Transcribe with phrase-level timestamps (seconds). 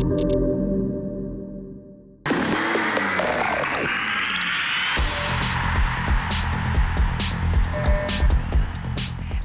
[0.00, 0.39] Thank you.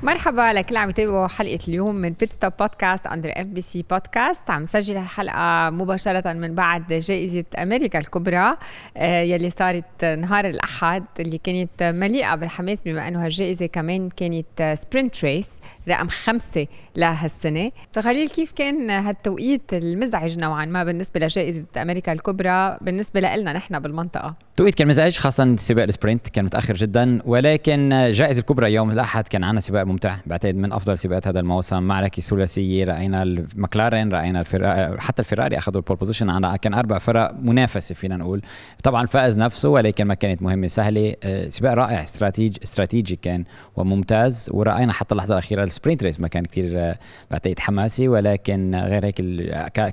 [0.05, 5.69] مرحبا لكل عم يتابعوا حلقة اليوم من Pitstop Podcast under FBC Podcast عم نسجل الحلقة
[5.69, 8.57] مباشرة من بعد جائزة أمريكا الكبرى
[8.97, 15.25] آه، يلي صارت نهار الأحد اللي كانت مليئة بالحماس بما انه هالجائزه كمان كانت sprint
[15.25, 15.53] race
[15.87, 17.71] رقم خمسة لهالسنة.
[17.91, 24.35] فخليل كيف كان هالتوقيت المزعج نوعا ما بالنسبة لجائزة أمريكا الكبرى بالنسبة لنا نحن بالمنطقة.
[24.55, 29.27] توقيت كان مزعج خاصة سباق ال sprint كان متأخر جدا ولكن جائزة الكبرى يوم الأحد
[29.27, 31.83] كان عنا سباق ممتع بعتقد من أفضل سباقات هذا الموسم.
[31.83, 36.97] معركة ثلاثية رأينا المكلارين رأينا الفراري حتى الفراري أخذوا ال pole position عنا كان أربع
[36.99, 38.41] فرق منافسة فينا نقول.
[38.83, 41.15] طبعا فاز نفسه ولكن ما كانت مهمة سهلة.
[41.23, 43.43] آه، سباق رائع استراتيجي استراتيجي كان
[43.75, 46.99] وممتاز ورأينا حتى اللحظة الأخيرة ال sprint race ما كان كثير آه،
[47.31, 49.21] بعتقد حماسي ولكن غير هيك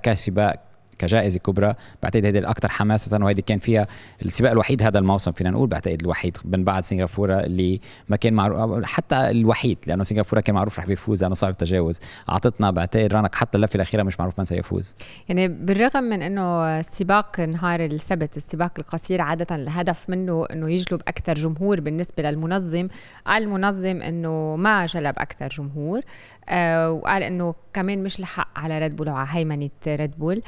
[0.02, 0.71] كسباق
[1.02, 1.74] كجائزة كبرى.
[2.02, 3.86] بعتقد هيدي الاكثر حماسة وهيدي كان فيها
[4.24, 8.84] السباق الوحيد هذا الموسم فينا نقول بعتقد الوحيد من بعد سنغافورة اللي ما كان معروف
[8.84, 12.00] حتى الوحيد لأنه سنغافورة كان معروف رح بيفوز لأنه صعب التجاوز.
[12.28, 14.94] أعطتنا بعتقد ranking حتى اللفة الأخيرة مش معروف من سيفوز.
[15.28, 21.34] يعني بالرغم من إنه السباق نهار السبت السباق القصير عادة الهدف منه إنه يجلب أكثر
[21.34, 22.88] جمهور بالنسبة للمنظم
[23.26, 26.00] قال المنظم إنه ما جلب أكثر جمهور
[26.48, 30.42] آه وقال إنه كمان مش لحق على ريد بول وعلى هيمنة ريد بول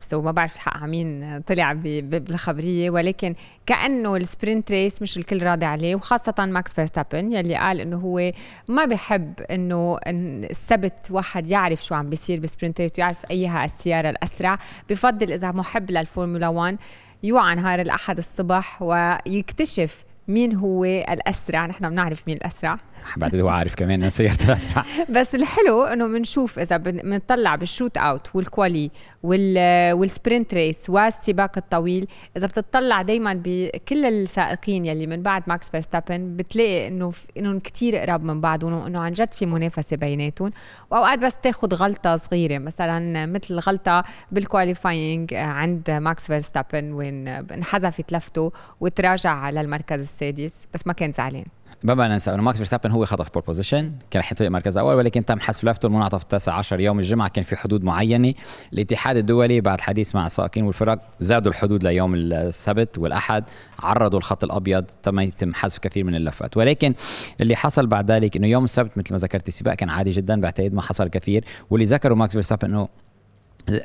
[0.00, 3.34] بس ما بعرف الحق مين طلع بالخبرية ولكن
[3.66, 8.32] كأنه ال sprint race مش الكل راضي عليه وخاصة ماكس فيرستابن يلي قال إنه هو
[8.68, 14.10] ما بحب إنه السبت واحد يعرف شو عم بيصير بال sprint race ويعرف ايها السياره
[14.10, 14.58] الأسرع.
[14.90, 16.76] بفضل إذا محب للفورمولا 1
[17.22, 21.66] يوعى نهار الأحد الصبح ويكتشف مين هو الأسرع.
[21.66, 22.78] نحن بنعرف مين الأسرع.
[23.16, 24.84] بعد هو عارف كمان ان سيارته الاسرع
[25.16, 28.90] بس الحلو إنه بنشوف إذا بنطلع بال shootout وال quali
[29.22, 32.06] وال sprint race والسباق الطويل
[32.36, 38.22] إذا بتطلع دائما بكل السائقين يلي من بعد ماكس فيرستابن بتلاقي إنه إنهم كثير قراب
[38.24, 40.50] من بعض وانه عن جد في منافسة بيناتهم.
[40.90, 48.12] وأوقات بس تاخذ غلطة صغيرة مثلا مثل غلطة بال qualifying عند ماكس فيرستابن وين انحذفت
[48.12, 51.44] لفته وتراجع للمركز السادس بس ما كان زعلان.
[51.82, 54.94] ما بقى ننسى أنه ماكس فيرستابن هو خطف pole position كان رح ينطلق مركز أول
[54.94, 57.28] ولكن تم حذف لفته المنعطف التاسع عشر يوم الجمعة.
[57.28, 58.34] كان في حدود معينة
[58.72, 59.60] الاتحاد الدولي.
[59.60, 63.44] بعد حديث مع السائقين والفرق زادوا الحدود ليوم السبت والأحد
[63.78, 64.84] عرضوا الخط الأبيض.
[65.02, 66.56] تم يتم حذف كثير من اللفات.
[66.56, 66.94] ولكن
[67.40, 70.74] اللي حصل بعد ذلك إنه يوم السبت مثل ما ذكرت السباق كان عادي جدا بعتقد
[70.74, 71.44] ما حصل كثير.
[71.70, 72.88] واللي ذكروا ماكس فيرستابن إنه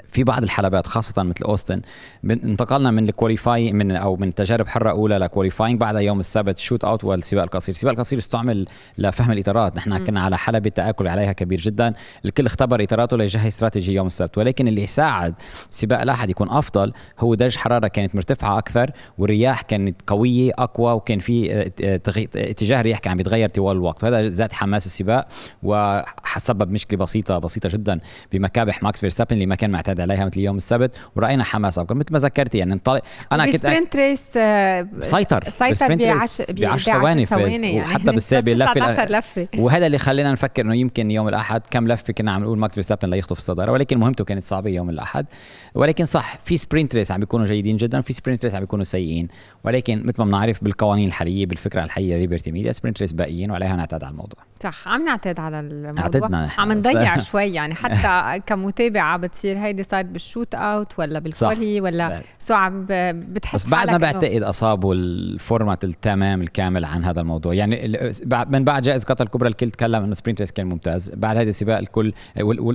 [0.08, 1.82] في بعض الحلبات خاصة مثل أوستن
[2.24, 6.58] انتقلنا من ال qualifying من أو من تجارب حرة أولى ل qualifying بعدها يوم السبت
[6.58, 8.66] shootout والسباق القصير، السباق القصير استعمل
[8.98, 10.06] لفهم الإطارات، نحن.
[10.06, 11.94] كنا على حلبة تآكل عليها كبير جدا،
[12.26, 15.34] الكل اختبر إطاراته ليجهز استراتيجي يوم السبت، ولكن اللي ساعد
[15.70, 21.20] سباق الاحد يكون أفضل هو درجة حرارة كانت مرتفعة أكثر والرياح كانت قوية أقوى وكان
[21.20, 22.02] في آه، آه،
[22.36, 25.28] اتجاه الرياح كان عم يتغير طوال الوقت، وهذا زاد حماس السباق
[25.64, 28.00] وسبب مشكلة بسيطة بسيطة جدا
[28.34, 32.14] بمكابح ماكس فيرستابن اللي ما كان معتاد عليها مثل يوم السبت ورأينا حماس اكبر مثل
[32.14, 34.32] ما ذكرتي يعني انطلق أنا كنت سبرنت ريس
[35.02, 35.50] سيطر.
[35.50, 39.48] سيطر ب 10 ب 10 ثواني يعني وحتى بالسابق لفة لفة.
[39.58, 43.10] وهذا اللي خلينا نفكر إنه يمكن يوم الأحد كم لفة كنا عم نقول ماكس فيرستابن
[43.10, 45.26] ليخطف الصدارة ولكن مهمته كانت صعبة يوم الأحد.
[45.76, 49.28] ولكن صح في sprint race عم بيكونوا جيدين جدا وفي sprint race عم بيكونوا سيئين.
[49.64, 54.04] ولكن مثل ما بنعرف بالقوانين الحالية بالفكرة الحاليه ليبرتي ميديا sprint race باقيين وعليها نعتاد
[54.04, 54.40] على الموضوع.
[54.64, 56.50] صح عم نعتاد على الموضوع.
[56.58, 62.22] عم نضيع شوي يعني حتى كمتابعة بتصير هيدي صارت بال shootout ولا بال quali ولا
[62.40, 67.54] so عم بتحس بس بعد ما بعتقد اصابوا ال format التمام الكامل عن هذا الموضوع.
[67.54, 68.02] يعني
[68.48, 71.10] من بعد جائزة قطر الكبرى الكل تكلم إنه sprint race كان ممتاز.
[71.10, 72.14] بعد هذا السباق الكل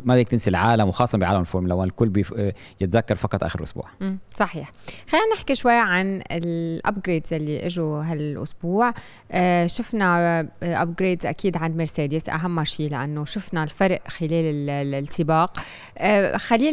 [0.04, 2.22] ما بدك تنسي العالم وخاصة بعالم الفورمولا 1 الكل
[2.80, 3.84] يتذكر فقط آخر أسبوع.
[4.34, 4.72] صحيح.
[5.08, 8.92] خلينا نحكي شوي عن ال upgrades اللي إجوا هالأسبوع.
[9.32, 15.58] آه شفنا ابجريدز أكيد عند مرسيدس أهم شيء لأنه شفنا الفرق خلال السباق.
[15.98, 16.69] آه خليل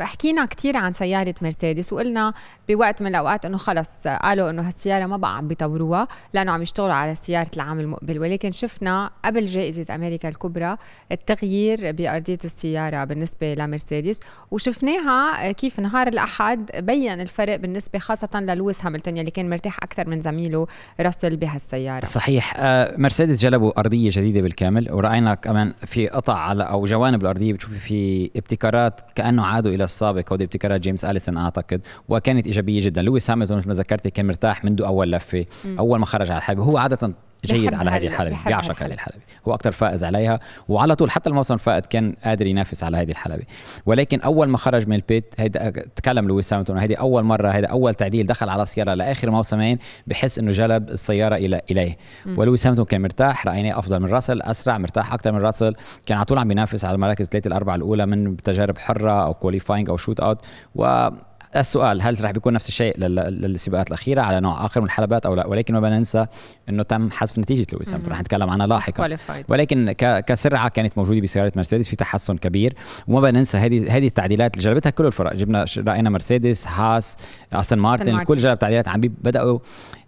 [0.00, 2.32] حكينا كثير عن سيارة مرسيدس وقلنا
[2.68, 6.94] بوقت من الأوقات إنه خلص قالوا إنه هالسيارة ما بقى عم بيطوروها لأنه عم يشتغلوا
[6.94, 8.18] على سيارة العام المقبل.
[8.18, 10.76] ولكن شفنا قبل جائزة أمريكا الكبرى
[11.12, 19.16] التغيير بأرضية السيارة بالنسبة لمرسيدس وشفناها كيف نهار الأحد بين الفرق بالنسبة خاصة للويس هاملتون
[19.16, 20.66] يلي كان مرتاح أكثر من زميله
[21.00, 22.04] راسل بهالسيارة.
[22.04, 22.54] صحيح.
[22.56, 27.78] آه مرسيدس جلبوا أرضية جديدة بالكامل ورأينا كمان في قطع على أو جوانب الأرضية بتشوفي
[27.78, 31.80] في ابتكارات كأنه عادوا إلى إلى السابق ودي ابتكارات جيمس أليسون أعتقد.
[32.08, 33.02] وكانت إيجابية جدا.
[33.02, 35.46] لويس هامilton مثل ما ذكرتي كان مرتاح منذ أول لفة.
[35.78, 36.62] أول ما خرج على الحلبة.
[36.62, 37.12] هو عادة
[37.44, 39.18] جيد على هذه الحلبة بيعشق هذه الحلبة.
[39.48, 43.44] هو أكثر فائز عليها وعلى طول حتى الموسم الفائت كان قادر ينافس على هذه الحلبة.
[43.86, 47.94] ولكن أول ما خرج من البيت هيدا تكلم لويس هامilton هذه أول مرة هذا أول
[47.94, 51.96] تعديل دخل على سيارة لآخر موسمين بحس إنه جلب السيارة إلى إليه.
[52.36, 55.74] ولويس هاملتون كان مرتاح رأيناه أفضل من راسل أسرع مرتاح أكثر من راسل.
[56.06, 59.90] كان على طول عم بينافس على المراكز الثلاثة الأربعة الأولى من تجارب حرة أو qualifying
[59.90, 61.08] أو shootout و
[61.56, 65.46] السؤال هل راح بيكون نفس الشيء للسباقات الأخيرة؟ على نوع آخر من الحلبات أو لا؟
[65.46, 66.26] ولكن ما بدنا ننسى
[66.68, 69.16] إنه تم حذف نتيجة لويس هاملتون رح نتكلم عنها لاحقا.
[69.48, 69.92] ولكن
[70.26, 72.74] كسرعة كانت موجودة بسيارة مرسيدس في تحسن كبير.
[73.08, 75.34] وما بدنا ننسى هذه هذه التعديلات اللي جلبتها كل الفرق.
[75.34, 77.16] جبنا راينا مرسيدس هاس
[77.52, 79.58] أستون مارتن الكل جلب تعديلات عم بدأوا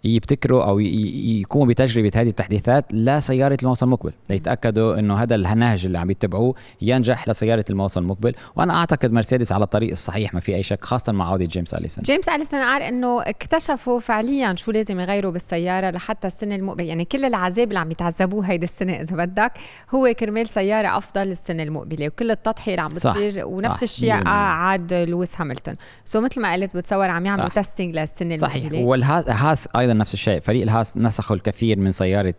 [0.05, 4.13] يبتكروا أو يقوموا بتجربة هذه التحديثات لسيارة الموسم المقبل.
[4.31, 8.35] ليتاكدوا إنه هذا النهج اللي عم يتبعوه ينجح لسيارة الموسم المقبل.
[8.57, 12.03] وأنا أعتقد مرسيدس على الطريق الصحيح ما في أي شك خاصة مع عوده جيمس اليسون
[12.03, 17.25] جيمس اليسون قال إنه اكتشفوا فعليا شو لازم يغيروا بالسيارة لحتى السنة المقبله يعني كل
[17.25, 19.53] العذاب اللي عم يتعذبوه هيدي السنة إذا بدك
[19.95, 22.07] هو كرمال سيارة أفضل السنة المقبلة.
[22.07, 25.75] وكل التضحية اللي عم بتصير ونفس الشيء عاد لويس هاملتون.
[26.05, 28.55] So مثل ما قلت بتصور عم يعملوا testing للسنه صحيح.
[28.57, 28.85] المقبلة.
[28.85, 30.41] والهاس أيضا نفس الشيء.
[30.41, 32.35] فريق الهاس نسخوا الكثير من سيارة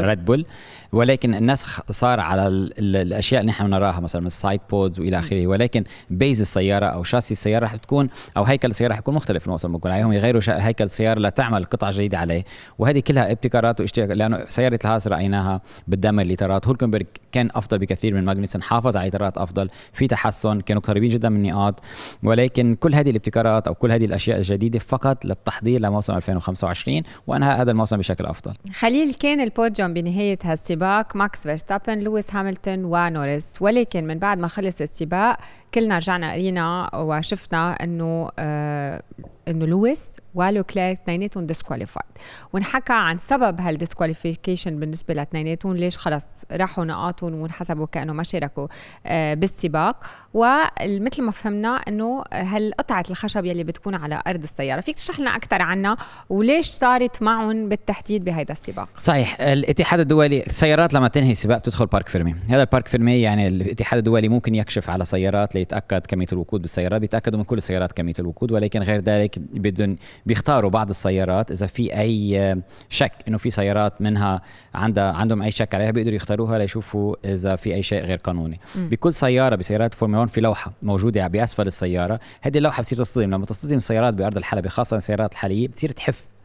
[0.00, 0.46] ريد بول
[0.92, 2.48] ولكن النسخ صار على
[2.78, 5.46] الأشياء اللي نحن نراها مثلا من ال side pods وإلى آخره.
[5.46, 9.68] ولكن base السيارة أو chassis السيارة رح تكون أو هيكل السيارة رح يكون مختلف الموسم
[9.68, 12.44] المقبل عليهم يغيروا هيكل السيارة لتعمل قطع جديدة عليه.
[12.78, 16.66] وهذه كلها ابتكارات واشتراك لأنه سيارة الهاس رايناها بالدم الليترات.
[16.66, 19.68] هولكنبرغ كان أفضل بكثير من ماجنسون حافظ على ليترات أفضل.
[19.92, 21.80] في تحسن كانوا قريبين جدا من النقاط.
[22.22, 27.70] ولكن كل هذه الابتكارات أو كل هذه الأشياء الجديدة فقط للتحضير لموسم 2025 وأنهاء هذا
[27.70, 28.52] الموسم بشكل أفضل.
[28.72, 30.77] خليل كان البوديوم بنهاية هالسباق
[31.14, 33.62] ماكس فيرستابن لويس هاملتون ونوريس.
[33.62, 35.36] ولكن من بعد ما خلص السباق
[35.74, 39.02] كلنا رجعنا قرينا وشفنا إنه آه
[39.48, 42.04] إنه لويس ولوكلير اثنيناتهم disqualified
[42.52, 48.68] ونحكى عن سبب هال disqualification بالنسبة لاثنيناتهم ليش خلص راحوا نقاطهم وانحسبوا كأنه ما شاركوا
[49.06, 50.04] آه بالسباق.
[50.34, 54.80] ومثل ما فهمنا إنه هالقطعة قطعه الخشب يلي بتكون على أرض السيارة.
[54.80, 55.96] فيك تشرح لنا أكثر عنها
[56.28, 62.08] وليش صارت معهم بالتحديد بهذا السباق؟ صحيح الاتحاد الدولي السيارات لما تنهي سباق بتدخل parc
[62.08, 62.34] fermé.
[62.48, 67.00] هذا ال parc fermé يعني الاتحاد الدولي ممكن يكشف على سيارات ليتأكد كمية الوقود بالسيارات
[67.00, 69.96] بيتأكدوا من كل السيارات كمية الوقود ولكن غير ذلك بدهم
[70.26, 72.56] بيختاروا بعض السيارات إذا في أي
[72.88, 74.40] شك إنه في سيارات منها
[74.74, 78.88] عندها عندهم أي شك عليها بيقدروا يختاروها ليشوفوا إذا في أي شيء غير قانوني م.
[78.88, 83.46] بكل سيارة بسيارات فورمولا 1 في لوحة موجودة بأسفل السيارة هذه اللوحة بتصير تصطدم لما
[83.46, 86.37] تصطدم السيارات بأرض الحلبة خاصة السيارات الحاليه بتصير تحف.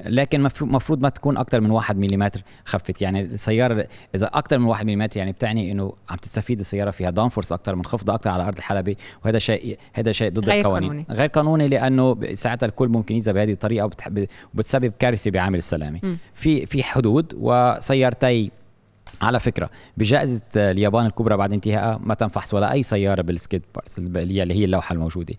[0.00, 2.30] لكن مفروض ما تكون أكثر من 1 ملم
[2.64, 3.02] خفت.
[3.02, 7.52] يعني السيارة إذا أكثر من 1 ملم يعني بتعني إنه عم تستفيد السيارة فيها downforce
[7.52, 10.90] أكثر منخفضه أكثر على أرض الحلبة وهذا شيء هذا شيء ضد غير القوانين.
[10.90, 11.06] قانوني.
[11.10, 13.90] غير قانوني لأنه ساعتها الكل ممكن يذهب بهذه الطريقة
[14.54, 16.00] وبتسبب كارثة بعامل السلامة.
[16.34, 18.50] في في حدود وسيارتي
[19.22, 23.62] على فكرة بجائزة اليابان الكبرى بعد انتهائها ما تم فحص ولا اي سيارة بال skid
[23.74, 25.34] bars اللي هي اللوحة الموجودة.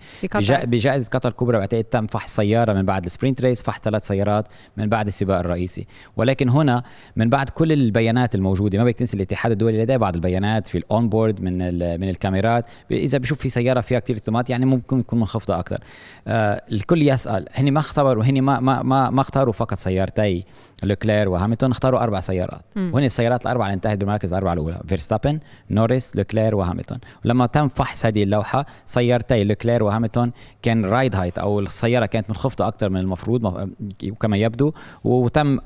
[0.65, 4.47] بجائزة قطر الكبرى بعتقد تم فحص سيارة من بعد ال sprint race فحص ثلاث سيارات
[4.77, 5.87] من بعد السباق الرئيسي.
[6.17, 6.83] ولكن هنا
[7.15, 11.09] من بعد كل البيانات الموجودة ما بدك تنسى الاتحاد الدولي لديه بعض البيانات في ال
[11.09, 11.57] onboard من
[11.99, 12.69] من الكاميرات.
[12.91, 15.79] إذا بشوف في سيارة فيها كثير اهتزازات يعني ممكن تكون منخفضه أكثر
[16.27, 20.45] آه الكل يسأل هني ما اختبروا هني ما ما ما, ما اختاروا فقط سيارتي.
[20.83, 22.61] لوكلير وهاملتون اختاروا أربع سيارات.
[22.75, 25.39] وهن السيارات الأربعة اللي انتهت بالمركز الأربعة الأولى فيرستابن
[25.69, 30.31] نوريس لوكلير وهاملتون ولما تم فحص هذه اللوحة سيارتي لوكلير وهاملتون
[30.61, 33.69] كان ride height أو السيارة كانت منخفضه أكثر من المفروض
[34.19, 34.73] كما يبدو.
[35.03, 35.59] وتم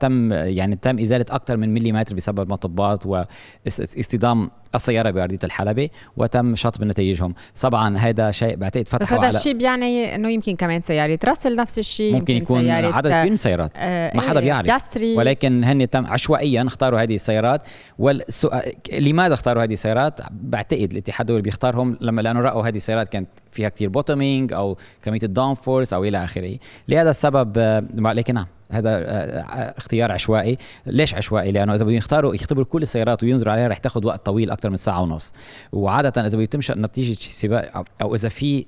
[0.00, 6.84] تم يعني تم إزالة أكثر من مليمتر بسبب مطبات واصطدام السيارة بأرضية الحلبة وتم شطب
[6.84, 7.34] نتائجهم.
[7.62, 11.18] طبعا هذا شيء بعتقد فتح بس هذا الشيء بيعني إنه يمكن كمان سيارة.
[11.24, 13.72] راسل نفس الشيء ممكن, يكون سيارة عدد كبير من السيارات.
[13.76, 15.16] آه ما حدا بيعرف بياستري.
[15.16, 17.62] ولكن هن تم عشوائيا اختاروا هذه السيارات.
[17.98, 23.28] والسؤال لماذا اختاروا هذه السيارات؟ بعتقد الاتحاد الدولي بيختارهم لما لأنه رأوا هذه السيارات كانت
[23.52, 26.58] فيها كثير bottoming أو كمية ال downforce أو إلى آخره.
[26.88, 27.58] لهذا السبب
[27.94, 30.58] لكن نعم هذا آه، آه، اختيار عشوائي.
[30.86, 34.50] ليش عشوائي؟ لأنه إذا بدهم يختاروا يختبروا كل السيارات وينظروا عليها رح تاخذ وقت طويل
[34.50, 35.32] أكثر من ساعة ونص.
[35.72, 38.66] وعادة إذا بده يتم نتيجة سباق أو إذا في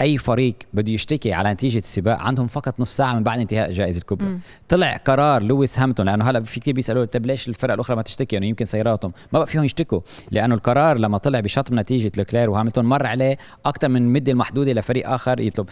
[0.00, 3.98] أي فريق بده يشتكي على نتيجة السباق عندهم فقط نص ساعة من بعد انتهاء الجائزه
[3.98, 4.40] الكبرى م.
[4.68, 8.36] طلع قرار لويس هاملتون لأنه هلأ في كثير بيسالوا طيب ليش الفرق الأخرى ما تشتكي؟
[8.36, 12.50] انه يعني يمكن سياراتهم ما بقى فيهم يشتكوا لأنه القرار لما طلع بشطب نتيجة لوكلير
[12.50, 15.68] وهاملتون مر عليه أكثر من مدة المحدودة لفريق آخر يطلب.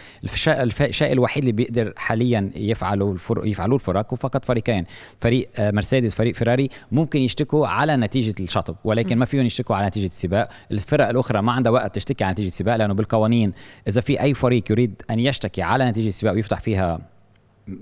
[0.81, 4.85] الشيء الوحيد اللي بيقدر حاليا يفعلوا الفرق يفعلوه الفرق وفقط فريقين.
[5.17, 9.19] فريق آه، مرسيدس فريق فيراري ممكن يشتكوا على نتيجة الشطب ولكن م.
[9.19, 10.49] ما فيهم يشتكوا على نتيجة السباق.
[10.71, 13.53] الفرق الأخرى ما عندها وقت تشتكي على نتيجة السباق لأنه بالقوانين
[13.87, 16.99] إذا في أي فريق يريد أن يشتكي على نتيجة السباق ويفتح فيها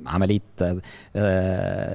[0.06, 0.40] عملية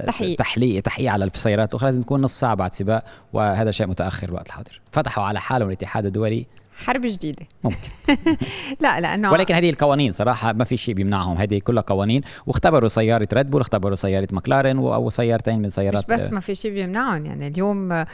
[0.05, 0.37] تحقيق.
[0.37, 4.47] تحليق تحقيق على السيارات الأخرى لازم تكون نص ساعة بعد سباق وهذا شيء متأخر الوقت
[4.47, 4.81] الحاضر.
[4.91, 6.45] فتحوا على حالهم الاتحاد الدولي.
[6.85, 7.45] حرب جديدة.
[7.63, 7.77] ممكن.
[8.83, 11.37] لا لأنه ولكن هذه القوانين صراحة ما في شيء بيمنعهم.
[11.37, 16.15] هذه كلها قوانين واختبروا سيارة ريد بول اختبروا سيارة ماكلارين أو سيارتين من سيارات مش
[16.15, 17.25] بس ما في شيء بيمنعهم.
[17.25, 18.05] يعني اليوم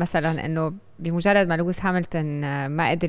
[0.00, 3.08] مثلا إنه بمجرد ما لويس هاملتون آه، ما قدر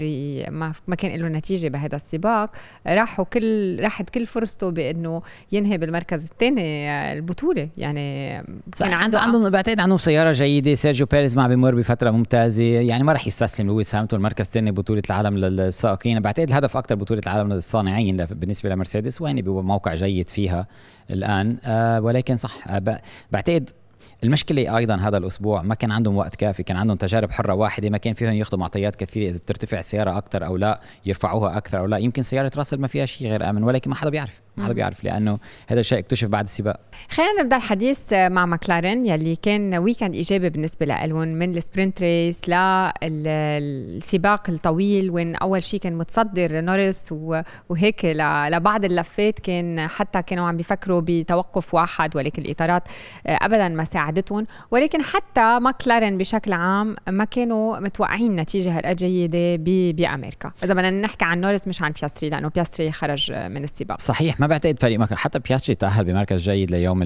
[0.50, 2.50] ما, ما كان له نتيجة بهذا السباق
[2.88, 5.22] راحوا كل راحت كل فرصته بإنه
[5.52, 7.70] ينهي بالمركز الثاني آه، البطولة.
[7.78, 8.32] يعني
[8.80, 10.76] كان عنده عندهم بعتقد عندهم سيارة جيدة.
[10.76, 12.64] سيرجيو بيريز ما بيمر بفترة ممتازة.
[12.64, 16.20] يعني ما راح يستسلم لويس هاملتون المركز الثاني بطولة العالم للسائقين.
[16.20, 20.68] بعتقد الهدف أكثر بطولة العالم للصانعين بالنسبة لمرسيدس وين بموقع جيد فيها
[21.10, 21.58] الآن.
[21.64, 23.70] آه ولكن صح آه بعتقد
[24.24, 27.98] المشكلة أيضا هذا الأسبوع ما كان عندهم وقت كافي كان عندهم تجارب حرة واحدة ما
[27.98, 31.98] كان فيهم ياخذوا معطيات كثيرة إذا ترتفع السياره أكثر أو لا يرفعوها أكثر أو لا.
[31.98, 35.04] يمكن سيارة راسل ما فيها شيء غير آمن ولكن ما حدا بيعرف ما حدا بيعرف
[35.04, 36.80] لأنه هذا الشيء اكتشف بعد السباق.
[37.10, 42.50] خلينا نبدأ الحديث مع ماكلارين يلي كان weekend إيجابي بالنسبة لهم من ال sprint race
[43.04, 47.14] للسباق الطويل وين أول شيء كان متصدر نورس
[47.70, 48.06] وهيك
[48.52, 52.84] لبعض اللفات كان حتى كانوا عم بيفكروا بتوقف واحد ولكن الإطارات
[53.26, 59.56] ابدا ما ساعدتهم ولكن حتى ماكلارين بشكل عام ما كانوا متوقعين نتيجة هالقد جيدة
[59.94, 60.52] بأمريكا.
[60.64, 64.02] إذا بدنا نحكي عن نورس مش عن بياستري لأنه بياستري خرج من السباق.
[64.02, 67.00] صحيح ما بعتقد فريق ماكلارين حتى بياستري تأهل بمركز جيد ليوم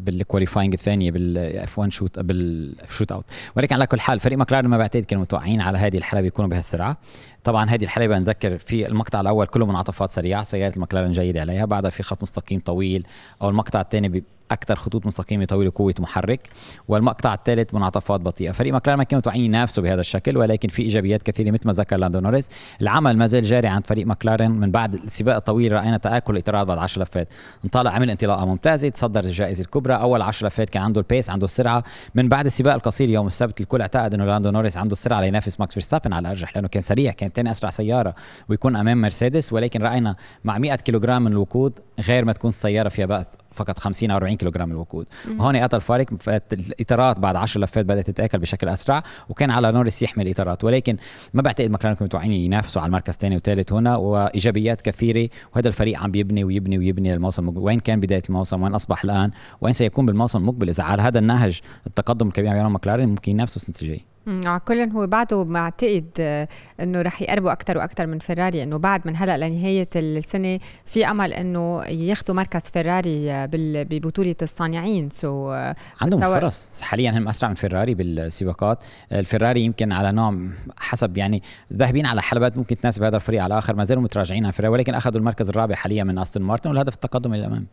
[0.00, 3.24] بال qualifying الثانية بال F 1 shoot بال shootout
[3.56, 6.96] ولكن على كل حال فريق ماكلارين ما بعتقد كانوا متوقعين على هذه الحلبة يكونوا بهالسرعه
[7.44, 11.90] طبعا هذه الحلبة نذكر في المقطع الأول كله منعطفات سريعة سيارة المكلارن جيدة عليها بعدها
[11.90, 13.06] في خط مستقيم طويل
[13.42, 14.08] أو المقطع الثاني
[14.54, 16.48] أكثر خطوط مستقيمة طويلة قوة محرك
[16.88, 18.52] والمقطع الثالث منعطفات بطيئة.
[18.52, 21.96] فريق ماكلارن ما كانوا متوقعين ينافسوا بهذا الشكل ولكن في إيجابيات كثيرة مثل ما ذكر
[21.96, 22.48] لاندو نوريس.
[22.80, 26.78] العمل ما زال جاري عند فريق ماكلارن من بعد السباق الطويل رأينا تآكل الإطارات بعد
[26.78, 27.28] 10 لفات.
[27.64, 29.94] انطلق عمل انطلاقة ممتازة تصدر الجائزة الكبرى.
[29.94, 31.84] أول 10 لفات كان عنده ال pace عنده السرعة.
[32.14, 35.74] من بعد السباق القصير يوم السبت الكل اعتقد إنه لاندو نوريس عنده السرعة لينافس ماكس
[35.74, 38.14] فيرستابن على الأرجح لأنه كان سريع كان ثاني أسرع سيارة
[38.48, 39.52] ويكون أمام مرسيدس.
[39.52, 44.10] ولكن رأينا مع 100 كيلوغرام من الوقود غير ما تكون السيارة فيها بقى فقط 50
[44.10, 45.06] أو 40 كيلوغرام الوقود.
[45.38, 46.06] وهون قتل الفارق
[46.52, 50.96] الإطارات بعد 10 لفات بدأت تتأكل بشكل أسرع وكان على نورس يحمل الاطارات ولكن
[51.34, 55.98] ما بعتقد ماكلارن كانوا متوقعين ينافسوا على المركز الثاني وثالث هنا وإيجابيات كثيرة وهذا الفريق
[55.98, 57.60] عم بيبني ويبني ويبني للموسم المقبل.
[57.60, 59.30] وين كان بداية الموسم؟ وين أصبح الآن؟
[59.60, 63.76] وين سيكون بالموسم المقبل؟ إذا على هذا النهج التقدم الكبير عم ماكلارن ممكن ينافسوا السنة
[63.82, 64.13] الجاية.
[64.26, 66.48] على كل هو بعده بعتقد آه،
[66.80, 71.32] إنه رح يقربوا أكثر وأكثر من فيراري إنه بعد من هلأ لنهاية السنة في أمل
[71.32, 73.48] إنه ياخذوا مركز فيراري آه،
[73.84, 75.10] ببطولة الصانعين.
[75.10, 76.82] so آه، عندهم فرص.
[76.82, 78.82] حاليا هم أسرع من فيراري بالسباقات.
[79.12, 80.38] الفيراري يمكن على نوع
[80.78, 84.50] حسب يعني ذاهبين على حلبات ممكن تناسب هذا الفريق على الآخر ما زالوا متراجعين عن
[84.50, 87.66] فيراري ولكن أخذوا المركز الرابع حاليا من أستون مارتن والهدف التقدم إلى الأمام.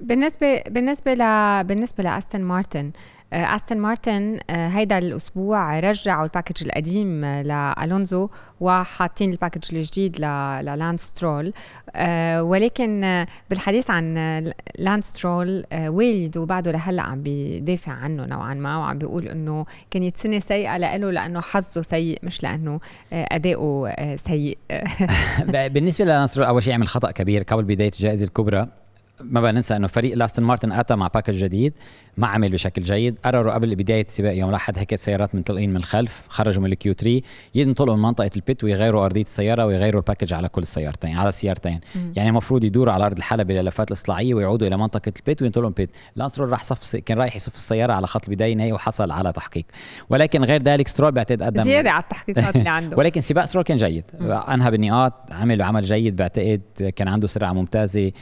[0.00, 1.24] بالنسبة بالنسبة ل
[1.64, 2.92] بالنسبة لأستون مارتن
[3.34, 8.28] أستون مارتن آه، هيدا الأسبوع رجعوا ال package القديم آه، لألونزو
[8.60, 11.52] وحاطين ال package الجديد للانس سترول
[11.96, 14.14] آه، ولكن بالحديث عن
[14.78, 20.38] لانس سترول والده بعده لهلا عم بيدافع عنه نوعا ما وعم بيقول إنه كانت سنة
[20.38, 22.80] سيئة له لأنه حظه سيء مش لأنه
[23.12, 24.58] أداؤه سيء.
[25.74, 28.83] بالنسبة للانس سترول أول شيء عمل خطأ كبير قبل بداية الجائزة الكبرى.
[29.20, 31.72] ما بقى ننسى إنه فريق أستون مارتن أتى مع package جديد
[32.16, 36.22] ما عمل بشكل جيد قرروا قبل بدايه السباق يوم الأحد هيك السيارات منطلقين من الخلف
[36.28, 37.20] خرجوا من ال Q3
[37.54, 41.28] ينطلقوا من منطقة ال pit ويغيروا أرضية السيارة ويغيروا ال package على كل السيارتين على
[41.28, 41.80] السيارتين
[42.16, 45.74] يعني المفروض يدوروا على أرض الحلبة للفات الاستطلاعية ويعودوا إلى منطقة ال pit وينطلقوا من
[45.78, 45.96] ال pit.
[46.16, 49.64] لانس سترول راح صف كان رايح يصف السيارة على خط البداية نهائي وحصل على تحقيق.
[50.10, 52.96] ولكن غير ذلك سترول بعتقد قدم زيادة على التحقيقات اللي عنده.
[52.98, 54.04] ولكن سباق سترول كان جيد.
[54.20, 56.60] أنهى بالنقاط عمل عمل جيد بعتقد
[56.96, 58.12] كان عنده سرعة ممتازة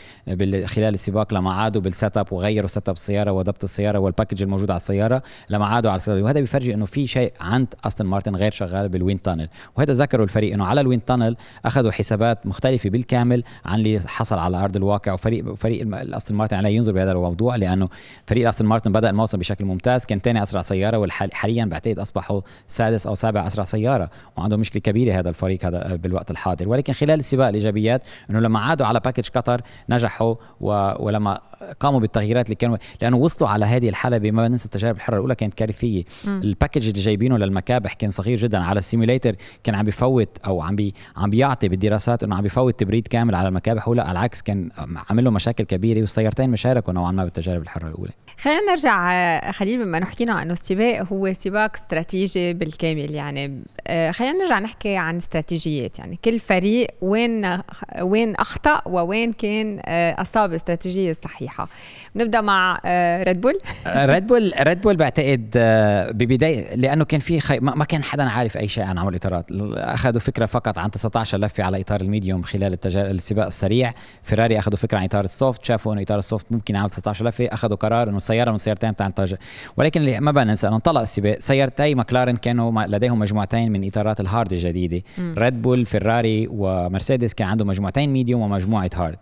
[0.64, 4.76] خلال السباق لما عادوا بال setup وغيروا setup السياره وضبط السيارة وال package الموجود على
[4.76, 6.22] السيارة لما عادوا على السيارة.
[6.22, 10.24] وهذا بيفرجي إنه في شيء عند استون مارتن غير شغال بال wind tunnel وهذا ذكروا
[10.24, 14.76] الفريق إنه على ال wind tunnel أخذوا حسابات مختلفة بالكامل عن اللي حصل على أرض
[14.76, 15.12] الواقع.
[15.12, 17.88] وفريق فريق استون مارتن عليه ينظر بهذا الموضوع لأنه
[18.26, 20.04] فريق استون مارتن بدأ الموسم بشكل ممتاز.
[20.04, 24.10] كان ثاني أسرع سيارة وحاليا بعتقد أصبحوا سادس أو سابع أسرع سيارة.
[24.36, 26.68] وعندهم مشكلة كبيرة هذا الفريق هذا بالوقت الحاضر.
[26.68, 30.71] ولكن خلال السباق الإيجابيات إنه لما عادوا على package قطر نجحوا و...
[31.00, 31.40] ولما
[31.80, 35.54] قاموا بالتغييرات اللي كانوا لأنه وصلوا على هذه الحلبه ما ننسى التجارب الحرة الأولى كانت
[35.54, 36.04] كارثية.
[36.24, 40.62] ال package اللي جايبينه للمكابح كان صغير جدا على ال simulator كان عم بفوت أو
[40.62, 44.42] عم بي عم بيعطي بالدراسات إنه عم بفوت تبريد كامل على المكابح ولا على العكس
[44.42, 44.70] كان
[45.10, 48.12] عامل له مشاكل كبيرة والسيارتين ما شاركوا نوعا ما بالتجارب الحرة الأولى.
[48.38, 53.62] خلينا نرجع خليل بما إنه حكينا انه السباق هو سباق استراتيجي بالكامل يعني.
[53.86, 56.18] آه، خلينا نرجع نحكي عن استراتيجيات يعني.
[56.24, 57.58] كل فريق وين
[58.00, 61.68] وين أخطأ ووين كان آه، أصاب الاستراتيجيه الصحيحه
[62.16, 62.80] نبدأ مع
[63.22, 67.58] ريد بول ريد بول ريد بول بعتقد آه، ببداية لأنه كان في خي...
[67.60, 71.64] ما كان حدا عارف أي شيء عن عمل الاطارات أخذوا فكرة فقط عن 19 لفة
[71.64, 73.06] على إطار ال medium خلال التجار...
[73.06, 73.92] السباق السريع.
[74.22, 77.26] فيراري أخذوا فكرة عن إطار ال soft شافوا إنه إطار ال soft ممكن يعمل 19
[77.26, 79.34] لفة أخذوا قرار إنه سياره من سيارتين بتاع التج...
[79.76, 84.20] ولكن اللي ما بدنا ننسى إنه انطلق السباق سيارتي ماكلارن كانوا لديهم مجموعتين من إطارات
[84.20, 85.02] ال hard الجديدة.
[85.18, 89.18] ريد بول فيراري ومرسيدس كان عندهم مجموعتين medium ومجموعة hard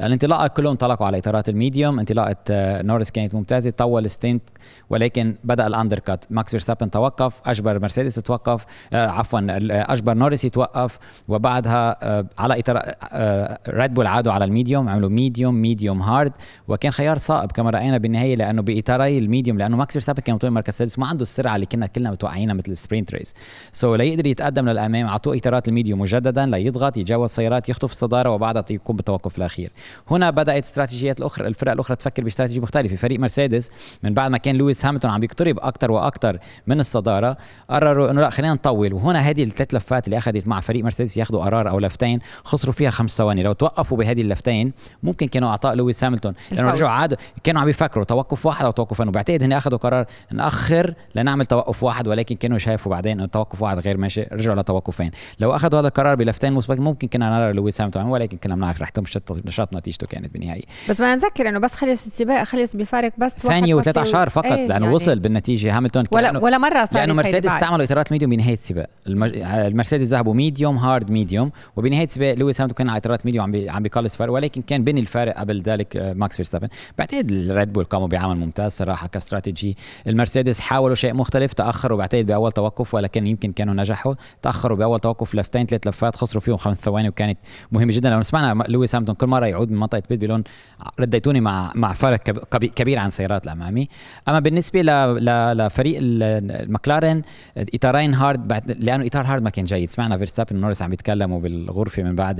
[0.00, 1.98] الانطلاقة كلهم انطلقوا على إطارات ال medium.
[1.98, 4.42] انطلاقة آه، نوريس كانت ممتازة طول stint
[4.90, 6.24] ولكن بدأ ال undercut.
[6.30, 9.40] ماكس فيرستابن توقف أجبر مرسيدس توقف آه عفوا
[9.92, 10.98] أجبر نوريس يتوقف
[11.28, 16.32] وبعدها آه على إطار آه ريد بول عادوا على ال medium عملوا medium medium hard
[16.68, 20.48] وكان خيار صائب كما رأينا بالنهاية لأنه بإطاري ال medium لأنه ماكس فيرستابن كان طول
[20.48, 23.34] المركز السادس وما عنده السرعة اللي كنا كلنا متوقعينها مثل ال sprint
[23.72, 28.30] race so ليقدر يتقدم للأمام أعطوه إطارات ال medium مجددا ليضغط يتجاوز سيارات يخطف الصدارة
[28.30, 29.70] وبعدها يقوم بالتوقف الأخير.
[30.10, 32.96] هنا بدأت استراتيجيات الأخرى الفرق الأخرى تفكر باستراتيجية مختلفة.
[32.96, 33.70] فريق مرسيدس
[34.02, 37.36] من بعد ما كان لويس هامilton عم بيقترب أكثر وأكثر من الصدارة
[37.70, 38.92] قرروا إنه لا خلينا نطول.
[38.92, 42.90] وهنا هذه الثلاث لفات اللي أخذت مع فريق مرسيدس ياخذوا قرار أو لفتين خسروا فيها
[42.90, 43.42] خمس ثواني.
[43.42, 48.04] لو توقفوا بهذه اللفتين ممكن كانوا أعطاء لويس هامilton لأنه رجعوا عادوا كانوا عم بيفكروا
[48.04, 52.92] توقف واحد أو توقفين وبعتقد هن أخذوا قرار نأخر لنعمل توقف واحد ولكن كانوا شافوا
[52.92, 54.22] بعدين إنه توقف واحد غير ماشي.
[54.22, 55.10] رجعوا لتوقفين.
[55.40, 58.88] لو أخذوا هذا القرار بلفتين مسبق ممكن كنا نرى لويس هاملتون ولكن كنا بنعرف رح
[58.88, 60.63] تمشي نشاط نتيجته كانت بالنهاية.
[60.88, 64.66] بس ما نذكر إنه بس خلص السباق خلص بفارق بس ثانية وثلاث أعشار فقط إيه
[64.66, 68.54] لأنه يعني وصل بالنتيجة هاملتون ولا ولا مرة صار لأنه مرسيدس استعملوا اطارات medium بنهاية
[68.54, 68.86] السباق.
[69.06, 73.70] المرسيدس ذهبوا medium hard medium وبنهاية السباق لويس هاملتون كان على اطارات medium عم بي
[73.70, 76.68] عم بيقلص فرق ولكن كان بين الفارق قبل ذلك آه، ماكس فيرستابن
[76.98, 79.76] بعتقد الريد بول قاموا بعمل ممتاز صراحة كاستراتيجي.
[80.06, 84.14] المرسيدس حاولوا شيء مختلف تأخروا بعتقد بأول توقف ولكن يمكن كانوا نجحوا.
[84.42, 87.38] تأخروا بأول توقف لفتين ثلاث لفات خسروا فيهم خمس ثواني وكانت
[87.72, 88.10] مهمة جدا.
[88.10, 90.44] لو سمعنا لويس هاملتون كل مرة يعود من منطقة pit بيقول لهم
[91.00, 92.18] رديتوني مع مع فرق
[92.58, 93.88] كبير عن سيارات الأمامي.
[94.28, 94.82] أما بالنسبة
[95.54, 97.22] لفريق المكلارن
[97.56, 99.88] اطارين hard بعد لأنه اطار hard ما كان جيد.
[99.88, 102.36] سمعنا فيرستابن ونوريس عم يتكلموا بالغرفة من بعد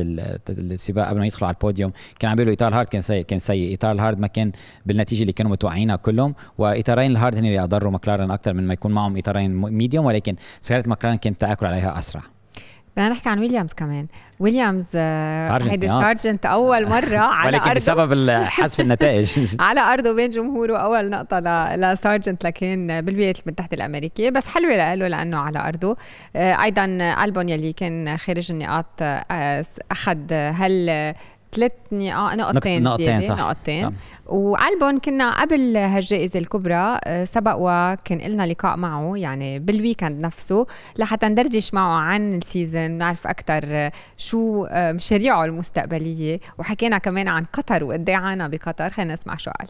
[0.48, 1.92] السباق قبل ما يدخلوا على البوديوم.
[2.18, 3.74] كان عم بيقولوا اطار hard كان سيء كان سيء.
[3.74, 4.52] اطار ال hard ما كان
[4.86, 6.34] بالنتيجة اللي كانوا متوقعينها كلهم.
[6.58, 10.36] واطارين ال hard هن اللي أضروا مكلارن أكثر من ما يكون معهم اطارين medium ولكن
[10.60, 12.33] سيارة مكلارن كانت تأكل عليها أسرع.
[12.96, 14.06] بدنا نحكي عن ويليامز كمان.
[14.40, 19.38] ويليامز آه، هيدي سارجنت أول مرة على ولكن بسبب حذف النتائج.
[19.60, 21.38] على أرضه بين جمهوره أول نقطة
[21.76, 24.30] لسارجنت لكن بالولايات المتحدة الأمريكية.
[24.30, 25.96] بس حلوة له لأنه على أرضه.
[26.36, 26.84] آه، أيضا
[27.24, 31.14] ألبون يلي كان خارج النقاط آه، أخذ هل
[31.54, 38.46] ثلاث نقاط نقطتين نقطتين صح نقطتين وألبون كنا قبل هالجائزة الكبرى آه، سبق وكان لنا
[38.46, 44.64] لقاء معه يعني بال weekend نفسه لحتى ندردش معه عن السيزون نعرف أكثر آه، شو
[44.64, 49.68] آه، مشاريعه المستقبلية وحكينا كمان عن قطر وقد إيه عانى بقطر خلينا نسمع شو قال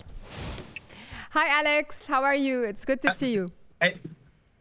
[1.35, 2.63] Hi Alex, how are you?
[2.63, 3.51] It's good to see you.
[3.83, 3.95] Hey.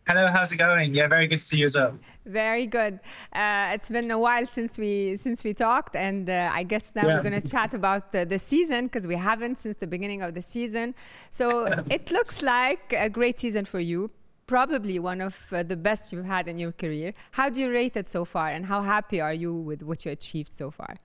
[0.07, 0.95] Hello, how's it going?
[0.95, 1.93] Yeah, very good to see you as well.
[2.25, 2.99] Very good.
[3.33, 7.05] Uh, it's been a while since we since we talked, and uh, I guess now
[7.05, 7.15] yeah.
[7.15, 10.33] we're going to chat about the, the season because we haven't since the beginning of
[10.33, 10.95] the season.
[11.31, 14.09] So it looks like a great season for you.
[14.47, 17.13] Probably one of uh, the best you've had in your career.
[17.31, 20.11] How do you rate it so far, and how happy are you with what you
[20.11, 20.95] achieved so far?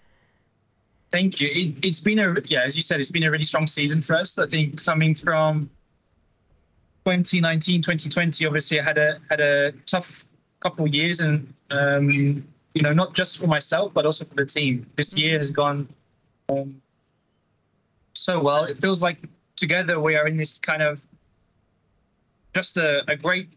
[1.11, 1.49] Thank you.
[1.51, 4.15] It, it's been a yeah, as you said, it's been a really strong season for
[4.15, 4.39] us.
[4.39, 5.63] I think coming from
[7.05, 10.28] 2019, 2020, obviously I had a had a tough
[10.61, 14.47] couple of years, and um, you know, not just for myself but also for the
[14.47, 14.87] team.
[14.97, 15.89] This year has gone
[16.49, 16.81] um,
[18.13, 18.65] so well.
[18.65, 19.19] It feels like
[19.57, 21.05] together we are in this kind of
[22.55, 23.49] just a, a great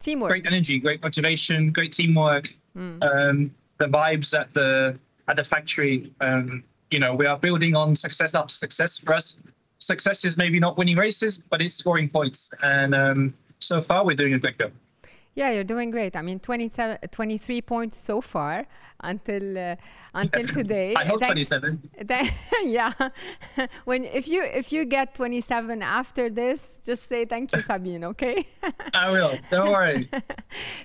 [0.00, 2.54] teamwork, great energy, great motivation, great teamwork.
[2.76, 3.02] Mm.
[3.02, 6.12] Um, the vibes at the at the factory.
[6.20, 9.36] Um, you know, we are building on success after success for us
[9.78, 12.52] success is maybe not winning races, but it's scoring points.
[12.62, 14.72] And um, so far, we're doing a great job.
[15.38, 16.16] Yeah, you're doing great.
[16.16, 18.66] I mean, 27, 23 points so far
[18.98, 19.76] until uh,
[20.12, 20.94] until today.
[20.96, 21.80] I hope 27.
[22.64, 22.92] yeah.
[23.84, 28.02] when if you if you get 27 after this, just say thank you, Sabine.
[28.02, 28.48] Okay.
[28.92, 29.38] I will.
[29.48, 30.10] Don't worry.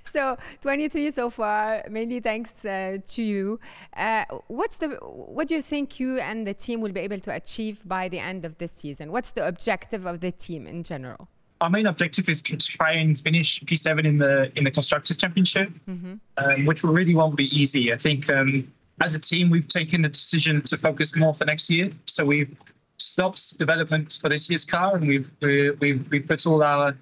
[0.04, 3.60] so 23 so far, mainly thanks uh, to you.
[3.98, 7.34] Uh, what's the what do you think you and the team will be able to
[7.34, 9.12] achieve by the end of this season?
[9.12, 11.28] What's the objective of the team in general?
[11.64, 15.70] Our main objective is to try and finish P7 in the in the constructors championship,
[15.90, 16.16] mm-hmm.
[16.38, 17.94] um, which really won't be easy.
[17.94, 18.70] I think um,
[19.02, 22.54] as a team we've taken the decision to focus more for next year, so we've
[22.98, 25.32] stopped development for this year's car, and we've
[25.80, 26.98] we've we put all our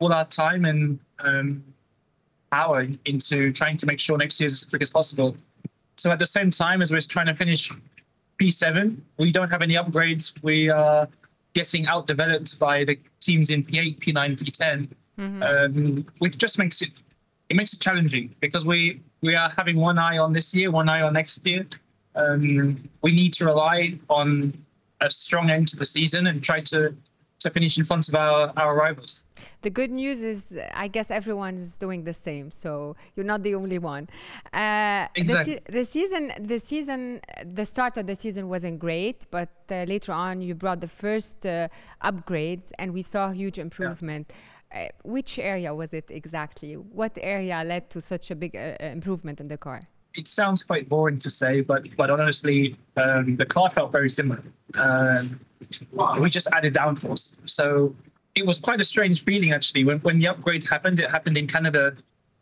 [0.00, 1.62] all our time and um,
[2.50, 5.36] power into trying to make sure next year is as quick as possible.
[5.96, 7.70] So at the same time as we're trying to finish
[8.40, 10.34] P7, we don't have any upgrades.
[10.42, 11.08] We are
[11.54, 14.88] getting outdeveloped by the teams in P8, P9, P10,
[15.42, 16.90] um, which just makes it
[17.48, 20.88] it makes it challenging because we we are having one eye on this year, one
[20.88, 21.66] eye on next year.
[22.14, 24.52] Um, we need to rely on
[25.00, 26.94] a strong end to the season and try to
[27.42, 29.24] to finish in front of our, our rivals.
[29.62, 33.54] The good news is, I guess everyone is doing the same, so you're not the
[33.54, 34.08] only one.
[34.52, 35.60] Uh, Exactly.
[35.66, 40.12] The, the season, the season, the start of the season wasn't great, but uh, later
[40.12, 41.68] on you brought the first uh,
[42.02, 44.32] upgrades, and we saw huge improvement.
[44.74, 46.74] Uh, which area was it exactly?
[46.74, 49.82] What area led to such a big uh, uh, improvement in the car?
[50.14, 54.42] It sounds quite boring to say, but but honestly, um, the car felt very similar.
[54.74, 55.40] Um,
[56.18, 57.94] we just added downforce, so
[58.34, 61.00] it was quite a strange feeling actually when when the upgrade happened.
[61.00, 61.96] It happened in Canada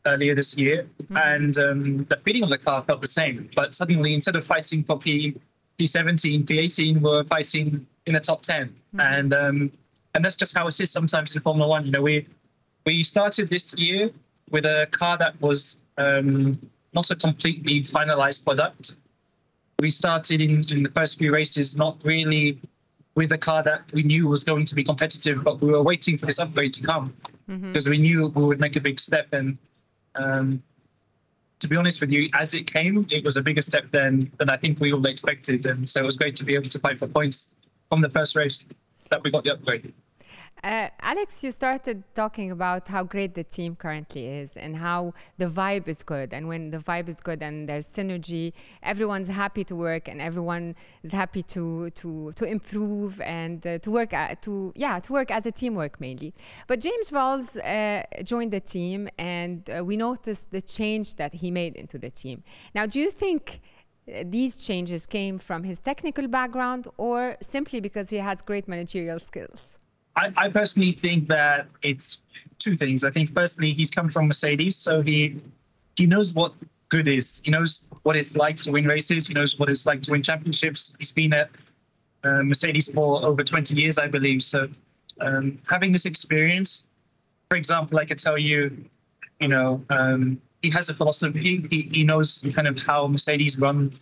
[0.06, 3.50] earlier this year, and um, the feeling of the car felt the same.
[3.54, 5.34] But suddenly, instead of fighting for P
[5.78, 9.72] P17, P18, we're fighting in the top 10 and um,
[10.14, 11.86] and that's just how it is sometimes in Formula One.
[11.86, 12.26] You know, we
[12.84, 14.10] we started this year
[14.50, 16.58] with a car that was um,
[16.92, 18.96] not a completely finalized product.
[19.78, 22.58] We started in, in the first few races not really
[23.14, 26.16] with a car that we knew was going to be competitive, but we were waiting
[26.18, 27.14] for this upgrade to come
[27.46, 29.26] because we knew we would make a big step.
[29.32, 29.58] And
[30.14, 30.62] um,
[31.58, 34.48] to be honest with you, as it came, it was a bigger step than than
[34.50, 35.66] I think we all expected.
[35.66, 37.52] And so it was great to be able to fight for points
[37.88, 38.66] from the first race
[39.10, 39.92] that we got the upgrade.
[40.62, 45.46] Uh, Alex, you started talking about how great the team currently is and how the
[45.46, 46.34] vibe is good.
[46.34, 50.74] And when the vibe is good and there's synergy, everyone's happy to work and everyone
[51.02, 55.30] is happy to to to improve and uh, to work uh, to yeah to work
[55.30, 56.34] as a teamwork mainly.
[56.66, 61.50] But James Valls uh, joined the team, and uh, we noticed the change that he
[61.50, 62.42] made into the team.
[62.74, 63.60] Now, do you think?
[64.24, 69.78] These changes came from his technical background or simply because he has great managerial skills?
[70.20, 72.18] I, I personally think that it's
[72.58, 73.04] two things.
[73.04, 75.40] I think firstly he's come from Mercedes, so he
[75.96, 76.52] he knows what
[76.90, 77.40] good is.
[77.44, 79.26] He knows what it's like to win races.
[79.26, 80.92] He knows what it's like to win championships.
[80.98, 81.50] He's been at
[82.24, 84.42] uh, Mercedes for over 20 years, I believe.
[84.42, 84.68] So
[85.20, 86.84] um, having this experience,
[87.48, 88.84] for example, I could tell you,
[89.40, 91.66] you know, um, he has a philosophy.
[91.70, 93.92] He, he knows kind of how Mercedes run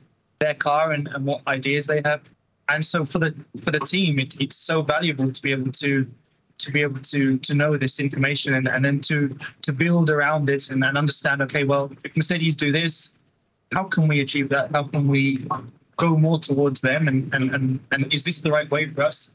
[0.40, 2.22] their car and, and what ideas they have.
[2.68, 6.07] And so for the for the team, it, it's so valuable to be able to
[6.59, 10.50] to be able to to know this information and, and then to to build around
[10.50, 11.42] it and, and understand.
[11.42, 13.12] Okay, well, if Mercedes do this,
[13.72, 14.70] how can we achieve that?
[14.72, 15.46] How can we
[15.96, 17.09] go more towards them?
[17.09, 19.33] And and and, and is this the right way for us?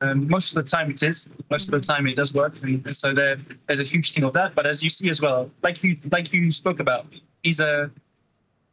[0.00, 1.30] Um, most of the time it is.
[1.50, 3.36] Most of the time it does work, and, and so there,
[3.66, 4.54] there's a huge thing of that.
[4.54, 7.06] But as you see as well, like you like you spoke about,
[7.42, 7.90] he's a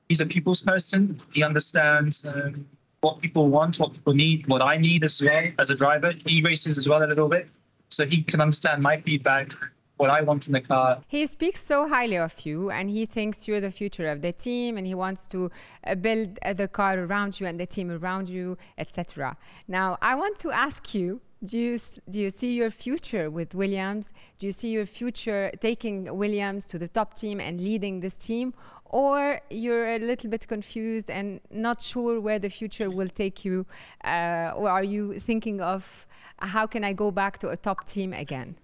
[0.07, 1.17] he's a people's person.
[1.33, 2.67] He understands um,
[3.05, 6.11] what people want, what people need, what I need as well as a driver.
[6.25, 7.47] He races as well a little bit,
[7.89, 9.53] so he can understand my feedback,
[9.97, 11.01] what I want in the car.
[11.07, 14.75] He speaks so highly of you and he thinks you're the future of the team
[14.77, 15.51] and he wants to
[15.85, 19.37] uh, build uh, the car around you and the team around you, etc.
[19.67, 24.13] Now, I want to ask you do you, do you see your future with Williams?
[24.39, 28.53] Do you see your future taking Williams to the top team and leading this team?
[28.85, 33.65] Or you're a little bit confused and not sure where the future will take you?
[34.03, 36.07] Uh, or are you thinking of
[36.39, 38.55] how can I go back to a top team again?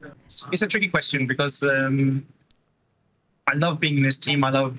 [0.52, 2.26] It's a tricky question because um,
[3.48, 4.44] I love being in this team.
[4.44, 4.78] I love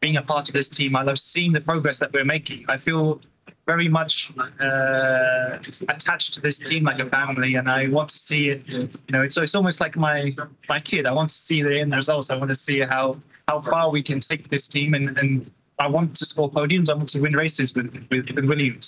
[0.00, 0.96] being a part of this team.
[0.96, 2.64] I love seeing the progress that we're making.
[2.68, 3.20] I feel
[3.68, 5.58] very much uh,
[5.94, 8.66] attached to this team like a family, and I want to see it.
[8.66, 10.34] You know, it's, it's almost like my
[10.68, 11.04] my kid.
[11.10, 12.30] I want to see the end results.
[12.30, 15.30] I want to see how how far we can take this team, and, and
[15.78, 16.88] I want to score podiums.
[16.88, 18.86] I want to win races with with, with Williams.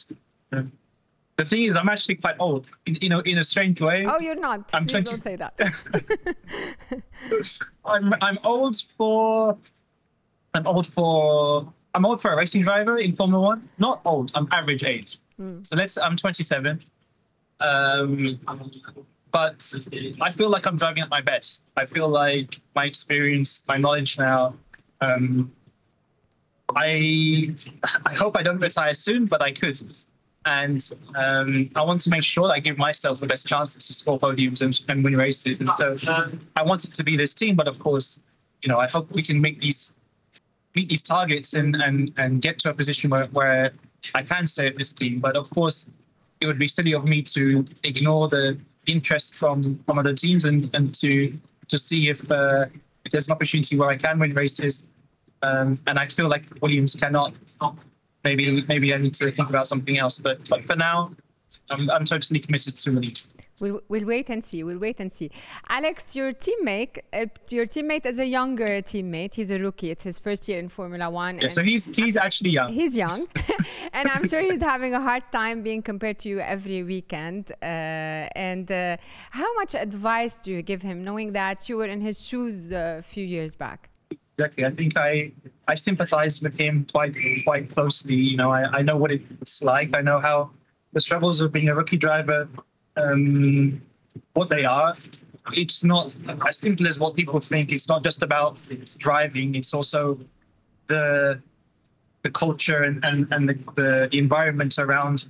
[1.40, 2.70] The thing is, I'm actually quite old.
[2.86, 4.06] In, you know, in a strange way.
[4.06, 4.70] Oh, you're not.
[4.74, 5.10] I'm Please 20.
[5.10, 5.54] don't say that.
[7.92, 9.58] I'm I'm old for
[10.54, 13.68] I'm old for I'm old for a racing driver in Formula One.
[13.78, 15.18] Not old, I'm average age.
[15.62, 16.80] So let's I'm 27.
[17.60, 18.40] Um,
[19.32, 19.72] but
[20.20, 21.64] I feel like I'm driving at my best.
[21.76, 24.54] I feel like my experience, my knowledge now.
[25.00, 25.52] Um,
[26.76, 27.54] I
[28.06, 29.80] I hope I don't retire soon, but I could.
[30.46, 33.92] And um, I want to make sure that I give myself the best chances to
[33.94, 35.60] score podiums and, and win races.
[35.60, 35.98] And so
[36.56, 38.22] I want it to be this team, but of course,
[38.62, 39.94] you know, I hope we can make these
[40.74, 43.72] meet these targets and and and get to a position where, where
[44.14, 45.20] I can stay at this team.
[45.20, 45.90] But of course,
[46.40, 50.70] it would be silly of me to ignore the interest from from other teams and
[50.74, 51.32] and to
[51.68, 52.66] to see if uh,
[53.04, 54.86] if there's an opportunity where I can win races.
[55.42, 57.32] Um, and I feel like Williams cannot
[58.24, 60.18] maybe maybe I need to think about something else.
[60.18, 61.12] But but for now,
[61.70, 63.32] I'm, I'm totally committed to release.
[63.60, 64.62] We'll, we'll wait and see.
[64.62, 65.30] We'll wait and see.
[65.68, 69.34] Alex, your teammate, uh, your teammate is a younger teammate.
[69.34, 69.90] He's a rookie.
[69.90, 71.38] It's his first year in Formula One.
[71.38, 72.72] Yeah, so he's he's actually young.
[72.72, 73.26] He's young,
[73.92, 77.52] and I'm sure he's having a hard time being compared to you every weekend.
[77.62, 77.64] Uh,
[78.34, 78.96] and uh,
[79.30, 83.02] how much advice do you give him, knowing that you were in his shoes a
[83.02, 83.90] few years back?
[84.32, 84.64] Exactly.
[84.64, 85.32] I think I
[85.68, 88.14] I sympathize with him quite quite closely.
[88.14, 89.94] You know, I, I know what it's like.
[89.96, 90.50] I know how
[90.92, 92.48] the struggles of being a rookie driver
[92.96, 93.80] um,
[94.34, 94.94] what they are.
[95.52, 97.72] It's not as simple as what people think.
[97.72, 98.62] It's not just about
[98.98, 99.54] driving.
[99.54, 100.18] It's also
[100.86, 101.40] the
[102.22, 105.26] the culture and, and, and the, the, environment around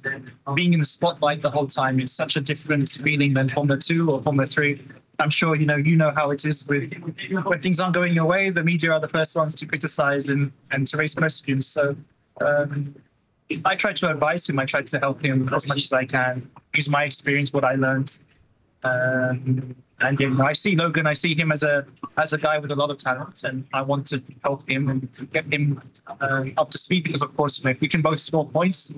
[0.57, 2.01] being in the spotlight the whole time.
[2.01, 4.83] It's such a different feeling than Formula 2 or Formula 3.
[5.21, 6.93] I'm sure you know you know how it is with
[7.45, 10.51] when things aren't going your way, the media are the first ones to criticize and,
[10.73, 11.69] and to raise questions.
[11.69, 11.95] So
[12.41, 12.95] um,
[13.65, 14.59] I try to advise him.
[14.59, 16.49] I try to help him as much as I can.
[16.75, 18.19] Use my experience, what I learned.
[18.83, 21.07] Um, and you know, I see Logan.
[21.07, 21.87] I see him as a
[22.17, 25.29] as a guy with a lot of talent, and I want to help him and
[25.33, 25.81] get him
[26.21, 27.05] uh, up to speed.
[27.05, 28.93] Because of course, if we can both score points,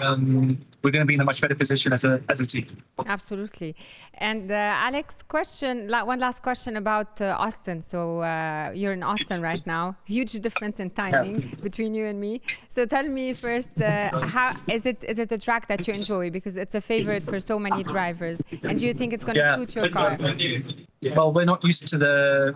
[0.00, 2.66] um, we're going to be in a much better position as a as a team.
[3.06, 3.74] Absolutely.
[4.14, 7.82] And uh, Alex, question one last question about uh, Austin.
[7.82, 9.96] So uh, you're in Austin right now.
[10.04, 11.54] Huge difference in timing yeah.
[11.62, 12.40] between you and me.
[12.68, 16.30] So tell me first, uh, how is it is it a track that you enjoy
[16.30, 19.40] because it's a favorite for so many drivers, and do you think it's going to
[19.40, 19.56] yeah.
[19.56, 20.18] suit your car?
[21.14, 22.54] Well, we're not used to the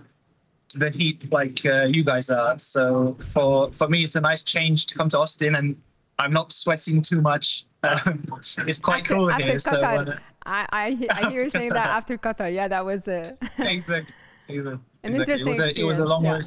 [0.69, 2.59] to the heat like uh, you guys are.
[2.59, 5.77] So for for me, it's a nice change to come to Austin, and
[6.19, 7.65] I'm not sweating too much.
[7.85, 9.57] it's quite after, cool after here.
[9.57, 10.07] Qatar.
[10.07, 12.53] So, uh, I, I, I hear you saying that after Qatar.
[12.53, 13.21] Yeah, that was the
[13.59, 14.15] exactly.
[14.49, 14.81] exactly.
[15.03, 16.41] An interesting it was, a, it was a long yeah.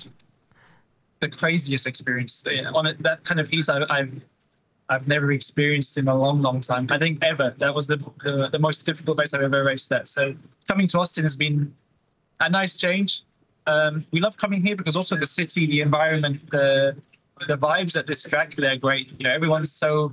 [1.19, 3.01] the craziest experience yeah, on it.
[3.03, 4.11] That kind of heat, I, I've
[4.89, 6.87] I've never experienced in a long, long time.
[6.89, 7.53] I think ever.
[7.59, 10.07] That was the, the, the most difficult race I've ever raced at.
[10.07, 10.35] So
[10.67, 11.73] coming to Austin has been
[12.39, 13.23] a nice change.
[13.67, 16.95] Um, we love coming here because also the city, the environment, the
[17.47, 19.11] the vibes at this track, they're great.
[19.17, 20.11] You know, everyone's so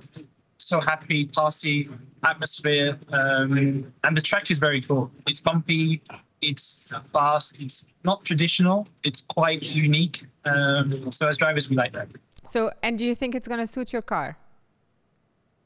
[0.59, 1.89] so happy, party
[2.25, 5.11] atmosphere, um, and the track is very cool.
[5.27, 6.03] It's bumpy,
[6.43, 10.25] it's fast, it's not traditional, it's quite unique.
[10.45, 12.09] Um, so as drivers, we like that.
[12.45, 14.39] So, and do you think it's going to suit your car?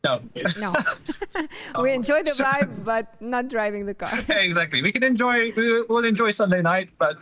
[0.04, 0.20] No.
[0.60, 0.72] No.
[1.82, 4.10] we enjoy the vibe, but not driving the car.
[4.28, 4.82] Yeah, exactly.
[4.82, 7.16] We can enjoy, we will enjoy Sunday night, but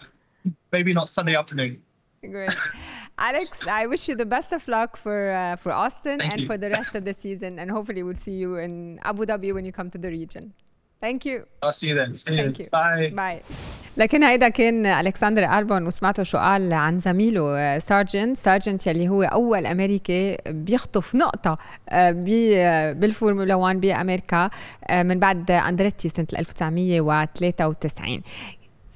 [0.73, 1.83] maybe not Sunday afternoon.
[2.23, 2.55] Great.
[3.19, 6.47] Alex, I wish you the best of luck for uh, for Austin Thank and you.
[6.47, 9.65] for the rest of the season, and hopefully we'll see you in Abu Dhabi when
[9.65, 10.53] you come to the region.
[11.01, 11.39] Thank you.
[11.63, 12.17] I'll see you then.
[12.17, 12.43] See you.
[12.43, 12.67] Thank you.
[12.73, 13.15] Bye.
[13.15, 13.41] باي
[13.97, 19.67] لكن هيدا كان ألكسندر ألبون وسمعتوا شو قال عن زميله سارجنت سارجنت يلي هو أول
[19.67, 21.59] أمريكي بيخطف نقطة
[21.89, 24.51] آه، ب- بالفورمولا 1 بأمريكا
[24.89, 28.23] آه، من بعد أندريتي سنة 1993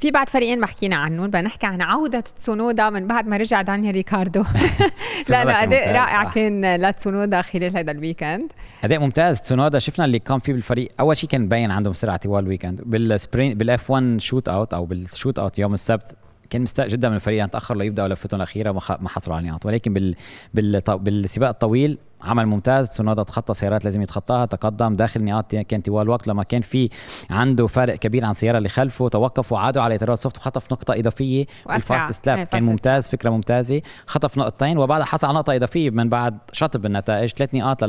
[0.03, 3.63] في بعد فريقين ما حكينا عنهم بدنا نحكي عن عودة تسونودا من بعد ما رجع
[3.63, 4.45] دانيال ريكاردو.
[5.31, 6.25] أداء ممتاز، رائع.
[6.25, 8.53] كان لتسونودا خلال هذا الويكند.
[8.85, 9.79] أداء ممتاز تسونودا.
[9.79, 12.81] شفنا اللي كان فيه بالفريق أول شيء كان مبين عندهم سرعة طوال ال weekend.
[12.85, 16.17] بال sprint بال F1 shootout أو بال shootout يوم السبت
[16.51, 19.67] كان مستاء جدا من الفريق يعني تأخر ليبداوا لفتهم الأخيرة وما ما حصلوا على النقاط
[19.67, 20.15] ولكن بال...
[20.55, 20.81] بال...
[20.89, 22.91] بالسباق الطويل عمل ممتاز.
[22.91, 24.47] تسونودا تخطى سيارات لازم يتخطاها.
[24.47, 26.89] تقدم داخل النقاط كان طوال الوقت لما كان في
[27.31, 29.09] عنده فارق كبير عن السياره اللي خلفه.
[29.09, 31.47] توقف وعادوا على اطارات soft وخطف نقطة إضافية.
[31.67, 33.83] بال fastest lap كان ممتاز فكرة ممتازة.
[34.07, 37.31] خطف نقطتين وبعدها حصل على نقطة إضافية من بعد شطب النتائج.
[37.31, 37.85] ثلاث نقاط.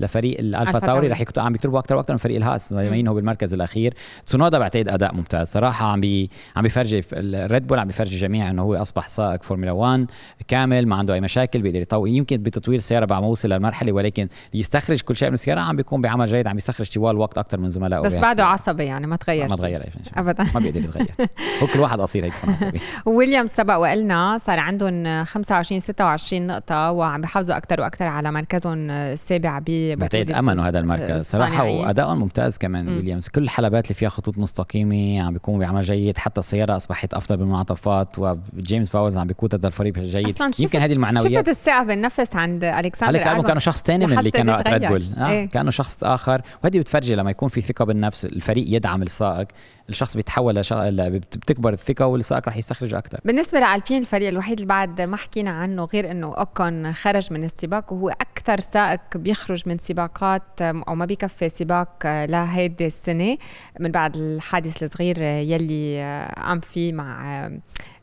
[0.00, 1.08] لفريق الألفا تاوري.
[1.08, 3.94] رح يكتبوا عم بيكتبوا أكثر وأكثر من فريق الهاس يمينه بالمركز الأخير.
[4.26, 5.48] تسونودا بعتقد أداء ممتاز.
[5.48, 9.72] صراحة عم بي عم بيفرجي الريد بول عم بيفرجي الجميع إنه هو أصبح سائق فورمولا
[9.72, 10.10] 1
[10.48, 14.28] كامل ما عنده أي مشاكل بيقدر يطور يمكن بتطوير السياره بعد ما وصل للمرحله ولكن
[14.54, 17.70] يستخرج كل شيء من السيارة عم بيكون بعمل جيد عم يستخرج طوال الوقت أكثر من
[17.70, 18.14] زملائه بس.
[18.14, 19.56] بعده عصبي يعني ما تغير ما.
[19.56, 20.46] تغير أبداً.
[20.54, 21.10] ما بيقدر يتغير.
[21.62, 22.80] هو كل واحد قصير هيك عصبي.
[23.16, 29.58] ويليامز سبق وقلنا صار عندهم 25 26 نقطة وعم بيحافظوا أكثر وأكثر على مركزهم السابع
[29.58, 31.26] ب بعتقد امنوا هذا المركز.
[31.26, 32.88] صراحة وادائهم ممتاز كمان.
[32.88, 36.18] ويليامز كل الحلبات اللي فيها خطوط مستقيمة عم بيكونوا بعمل جيد.
[36.18, 41.32] حتى السيارة أصبحت أفضل بالمنعطفات وجيمس فاولز عم بيقود هذا الفريق جيد يمكن هذه المعنويات
[41.32, 44.84] شفت الثقة بالنفس عند ألكسندر عليك كأنه شخص تاني من اللي كانوا وقت ريد.
[44.86, 45.48] بول آه إيه.
[45.48, 49.46] كأنه شخص آخر وهذه بتفرجي لما يكون في ثقة بالنفس الفريق يدعم السائق
[49.88, 50.72] الشخص بيتحول لش...
[50.72, 55.16] ل- بت- بتكبر الثقة والسائق رح يستخرجه أكثر بالنسبة لألبين الفريق الوحيد اللي بعد ما
[55.16, 60.94] حكينا عنه غير إنه أوكون خرج من السباق وهو أكثر سائق بيخرج من سباقات أو
[60.94, 63.36] ما بيكفي سباق لهيدي السنة
[63.80, 67.50] من بعد الحادث الصغير يلي قام فيه مع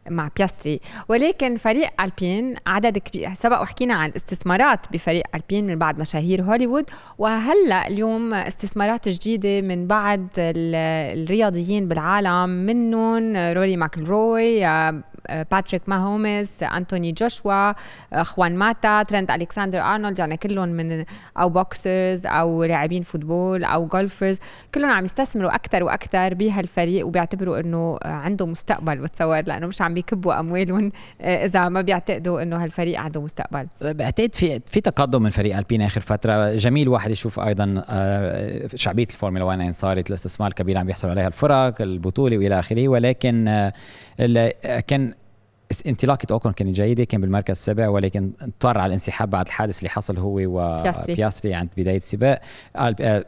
[0.09, 0.79] مع بياستري.
[1.09, 3.29] ولكن فريق ألبين عدد كبير.
[3.35, 6.85] سبق وحكينا عن استثمارات بفريق ألبين من بعد مشاهير هوليوود.
[7.17, 14.65] وهلأ اليوم استثمارات جديدة من بعض الرياضيين بالعالم منهم روري ماكلروي
[15.51, 17.73] باتريك ماهومس انتوني جوشوا
[18.21, 21.05] خوان ماتا ترند الكسندر ارنولد يعني كلهم من
[21.37, 24.39] أو boxers أو لاعبين football أو golfers
[24.75, 30.39] كلهم عم يستثمروا أكثر وأكثر بهالفريق وبيعتبروا إنه عنده مستقبل بتصور لأنه مش عم بيكبوا
[30.39, 33.67] أموالهم آه، إذا ما بيعتقدوا إنه هالفريق عنده مستقبل.
[33.81, 36.55] بعتقد في في تقدم من فريق ألبين آخر فترة.
[36.55, 41.81] جميل واحد يشوف أيضا آه، شعبية الفورمولا 1 صارت الاستثمار الكبير عم بيحصل عليها الفرق
[41.81, 43.73] البطولة وإلى آخره ولكن آه،
[44.87, 45.13] كان
[45.87, 50.17] انطلاقة اوكون كانت جيدة كان بالمركز السابع ولكن اضطر على الانسحاب بعد الحادث اللي حصل
[50.17, 52.41] هو وبياستري عند بداية السباق.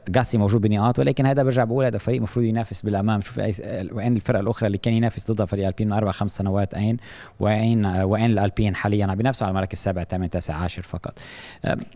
[0.09, 3.21] جاسلي موجود بنقاط ولكن هذا برجع بقول هذا فريق المفروض ينافس بالأمام.
[3.21, 3.37] شوف
[3.91, 6.97] وين الفرق الأخرى اللي كان ينافس ضدها فريق البين من أربع خمس سنوات اين
[7.39, 11.19] وين وين الألبين حاليا عم بينافسوا على المركز السابع ثامن تاسع عاشر فقط.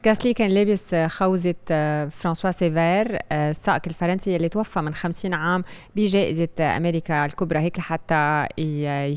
[0.05, 5.63] جاسلي كان لابس خوذة آه، فرانسوا سيفير آه، السائق الفرنسي اللي توفى من 50 عام
[5.95, 9.15] بجائزة أمريكا الكبرى هيك لحتى آه،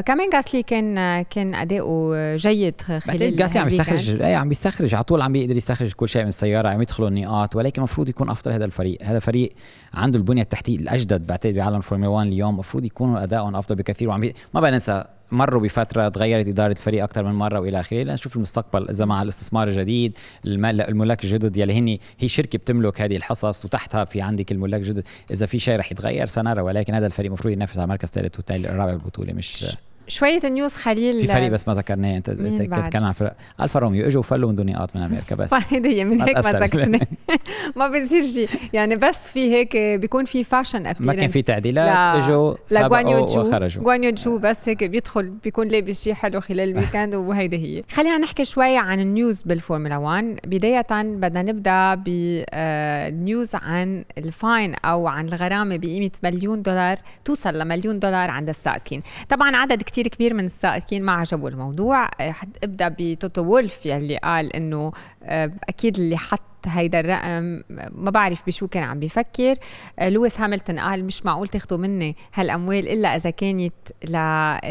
[0.00, 5.04] كمان كمان جاسلي كان كان أداؤه جيد خلال جاسلي عم يستخرج اي عم بيستخرج على
[5.04, 8.52] طول عم بيقدر يستخرج كل شيء من السيارة عم يدخلوا النقاط ولكن المفروض يكون أفضل
[8.52, 8.98] هذا الفريق.
[9.02, 9.52] هذا فريق
[9.94, 12.54] عنده البنية التحتية الأجدد بعتقد بعالم الفورمولا 1 اليوم.
[12.54, 14.08] المفروض يكونوا أدائهم أفضل بكثير.
[14.08, 14.34] وعم بي...
[14.54, 18.02] ما بننسى مروا بفترة تغيرت إدارة الفريق أكثر من مرة وإلى آخره.
[18.02, 23.64] لنشوف المستقبل إذا مع الاستثمار الجديد الملاك الجدد يلي هن هي شركة بتملك هذه الحصص
[23.64, 25.04] وتحتها في عندك الملاك الجدد.
[25.30, 26.60] إذا في شيء رح يتغير سنرى.
[26.60, 29.76] ولكن هذا الفريق المفروض ينافس على مركز ثالث وثالث رابع بالبطوله مش
[30.08, 33.36] شوية news خليل في فريق بس ما ذكرناه انت تتكلم عن فرق.
[33.60, 35.54] ألفا روميو إجوا وفلوا من دون نقاط من أمريكا بس.
[35.70, 37.00] هي من هيك ما ذكرنا
[37.76, 38.48] ما بيصير شيء.
[38.72, 43.99] يعني بس في هيك بيكون في fashion ما كان في تعديلات إجوا سبقوا وخرجوا جوان
[43.99, 47.82] يو جو بس هيك بيدخل بيكون لابس شيء حلو خلال ال weekend وهيدي هي.
[47.92, 54.04] خلينا نحكي شوي عن ال news بالفورمولا 1 بداية بدنا نبدأ بال news آه، عن
[54.18, 59.82] ال fine أو عن الغرامة بقيمة مليون دولار توصل لمليون دولار عند السائقين طبعا عدد
[59.82, 62.08] كتير كتير كبير من السائقين ما عجبوا الموضوع.
[62.20, 68.42] رح ابدأ بتوتو وولف يلي قال إنه آه، أكيد اللي حط هيدا الرقم ما بعرف
[68.46, 69.54] بشو كان عم بيفكر
[69.98, 74.16] آه، لويس هاملتون قال مش معقول تاخذوا مني هالأموال إلا إذا كانت ل...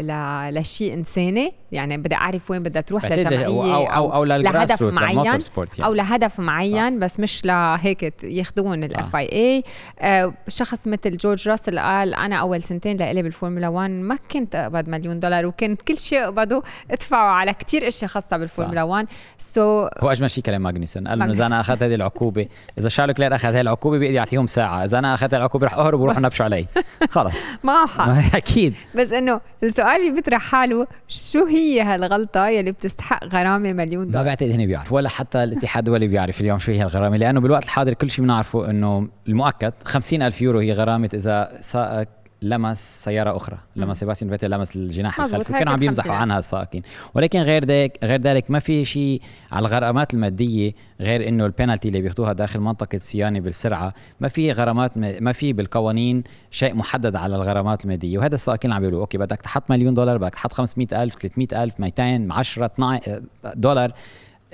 [0.00, 0.60] ل...
[0.60, 1.52] لشيء إنساني.
[1.72, 5.44] يعني بدي أعرف وين بدها تروح لجمعية أو أو, أو, أو لهدف معين يعني.
[5.80, 7.04] أو لهدف معين صح.
[7.04, 13.22] بس مش لهيك ياخذون ال FIA شخص مثل جورج راسل قال أنا أول سنتين لإلي
[13.22, 18.10] بالفورمولا 1 ما كنت أقبض مليون دولار وكنت كل شيء أقبضه ادفعه على كثير أشياء
[18.10, 19.06] خاصة بالفورمولا 1
[19.38, 22.48] so هو أجمل شيء كلام ماجنوسن قال إنه إذا أنا أخذت هذه العقوبة.
[22.78, 24.84] إذا شارل لوكلير اخذ هذه العقوبة بيقدر يعطيهم ساعة.
[24.84, 26.66] إذا أنا أخذت العقوبة رح أهرب وروح نبشوا علي.
[27.10, 27.34] خلص.
[27.64, 28.74] معه حق أكيد.
[28.94, 34.28] بس إنه السؤال اللي بيطرح حاله شو هي هالغلطة يلي بتستحق غرامة مليون دولار؟ ما
[34.28, 37.94] بعتقد هن بيعرف ولا حتى الاتحاد الدولي بيعرف اليوم شو هي الغرامه لأنه بالوقت الحاضر
[37.94, 41.58] كل شيء بنعرفه إنه المؤكد 50 ألف يورو هي غرامة إذا
[42.42, 46.82] لمس سيارة أخرى لما سيباستيان فيتل لمس الجناح الخلفي كانوا عم يمزحوا عنها السائقين
[47.14, 49.22] ولكن غير ذلك غير ذلك ما في شيء
[49.52, 54.98] على الغرامات المادية غير إنه البينالتي اللي بياخذوها داخل منطقة الصيانه بالسرعة ما في غرامات
[54.98, 58.18] ما في بالقوانين شيء محدد على الغرامات المادية.
[58.18, 62.66] وهذا السائقين عم بيقولوا okay بدك تحط مليون دولار بدك تحط 500000 300000 200 10
[62.66, 63.22] 12
[63.54, 63.92] دولار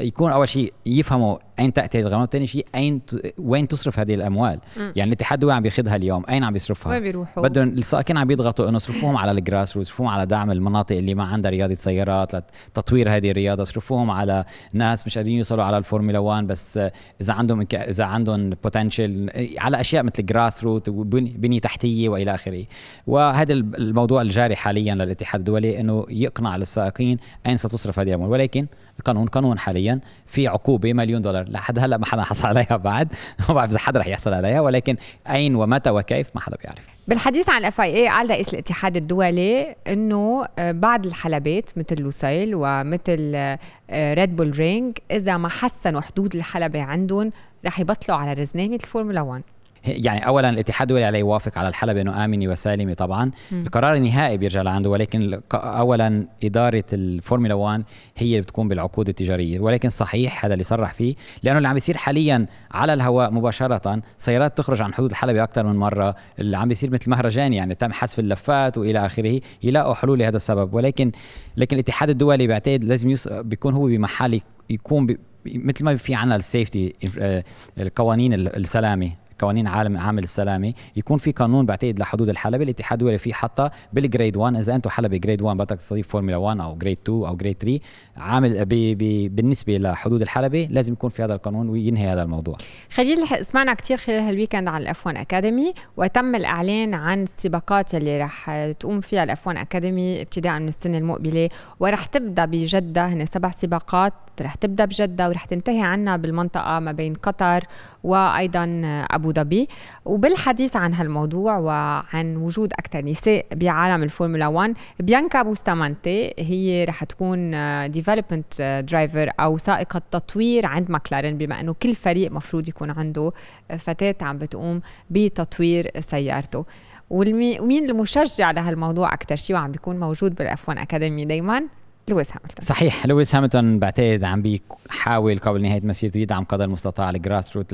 [0.00, 3.34] يكون أول شيء يفهموا أين تأتي هذه الغرامات ثاني شيء أين ت...
[3.38, 4.60] وين تصرف هذه الأموال.
[4.76, 4.80] م.
[4.96, 8.68] يعني الاتحاد الدولي عم بياخذها اليوم أين عم بيصرفها؟ وين بيروحوا؟ بدهم السائقين عم بيضغطوا
[8.68, 12.34] إنه يصرفوهم على ال grass root يصرفوهم على دعم المناطق اللي ما عندها رياضه سيارات
[12.34, 16.80] لتطوير هذه الرياضه يصرفوهم على ناس مش قادرين يوصلوا على الفورمولا 1 بس
[17.20, 22.64] إذا عندهم إذا عندهم potential على أشياء مثل grass root وبنيه تحتية وإلى آخره.
[23.06, 28.30] وهذا الموضوع الجاري حاليا للاتحاد الدولي إنه يقنع السائقين أين ستصرف هذه الأموال.
[28.30, 28.66] ولكن
[28.98, 31.48] القانون قانون حاليا في عقوبة مليون دولار.
[31.48, 33.08] لحد هلا ما حدا حصل عليها بعد.
[33.48, 34.96] ما بعرف إذا حدا رح يحصل عليها ولكن
[35.30, 36.84] أين ومتى وكيف ما حدا بيعرف.
[37.08, 43.56] بالحديث عن ال FIA قال رئيس الاتحاد الدولي إنه آه، بعض الحلبات مثل لوسيل ومثل
[43.92, 47.32] ريد بول رينج إذا ما حسنوا حدود الحلبة عندهم
[47.66, 49.42] رح يبطلوا على رزنامه الفورمولا 1
[49.86, 53.30] يعني اولا الاتحاد الدولي عليه يوافق على الحلبة إنه امنه وسالمه طبعا.
[53.52, 53.62] م.
[53.62, 57.84] القرار النهائي بيرجع لعنده ولكن اولا إدارة الفورمولا 1
[58.16, 59.60] هي اللي بتكون بالعقود التجارية.
[59.60, 64.58] ولكن صحيح هذا اللي صرح فيه لأنه اللي عم بيصير حاليا على الهواء مباشرة سيارات
[64.58, 66.14] تخرج عن حدود الحلبة أكثر من مرة.
[66.38, 70.74] اللي عم بيصير مثل مهرجان يعني تم حذف اللفات وإلى آخره يلاقوا حلول لهذا السبب.
[70.74, 71.12] ولكن
[71.56, 73.28] لكن الاتحاد الدولي بيعتقد لازم يص...
[73.28, 74.40] بيكون هو بمحل
[74.70, 75.16] يكون ب...
[75.46, 77.44] مثل ما في عنا ال safety آه،
[77.78, 79.23] القوانين السلامة.
[79.38, 84.05] قوانين عالم عامل السلامه يكون في قانون بعتقد لحدود الحلبه الاتحاد الدولي فيه حتى بال
[84.05, 87.36] grade 1 إذا أنتم حلبه grade 1 بدك تستضيف فورمولا 1 أو grade 2 أو
[87.36, 87.80] grade 3
[88.16, 92.56] عامل بي بي بالنسبة لحدود الحلبه لازم يكون في هذا القانون وينهي هذا الموضوع.
[92.90, 97.94] خليل سمعنا كثير خلال هال weekend عن ال F 1 Academy وتم الإعلان عن السباقات
[97.94, 101.48] اللي رح تقوم فيها ال F 1 Academy ابتداء من السنة المقبلة.
[101.80, 107.14] ورح تبدأ بجدة هن سبع سباقات رح تبدأ بجدة ورح تنتهي عنا بالمنطقة ما بين
[107.14, 107.64] قطر
[108.04, 109.68] وأيضا أبو ظبي
[110.04, 117.50] وبالحديث عن هالموضوع وعن وجود أكثر نساء بعالم الفورمولا 1 بيانكا بوستامانتي هي رح تكون
[117.90, 123.32] development driver أو سائقة تطوير عند ماكلارين بما إنه كل فريق مفروض يكون عنده
[123.78, 126.64] فتاة عم بتقوم بتطوير سيارته.
[127.10, 131.64] ومين المشجع لهالموضوع أكثر شيء وعم بيكون موجود بال F 1 Academy؟ دائما
[132.08, 132.54] لويس هاملتون.
[132.60, 137.66] صحيح لويس هاملتون بعتقد عم بيحاول قبل نهاية مسيرته يدعم قدر المستطاع ال grass root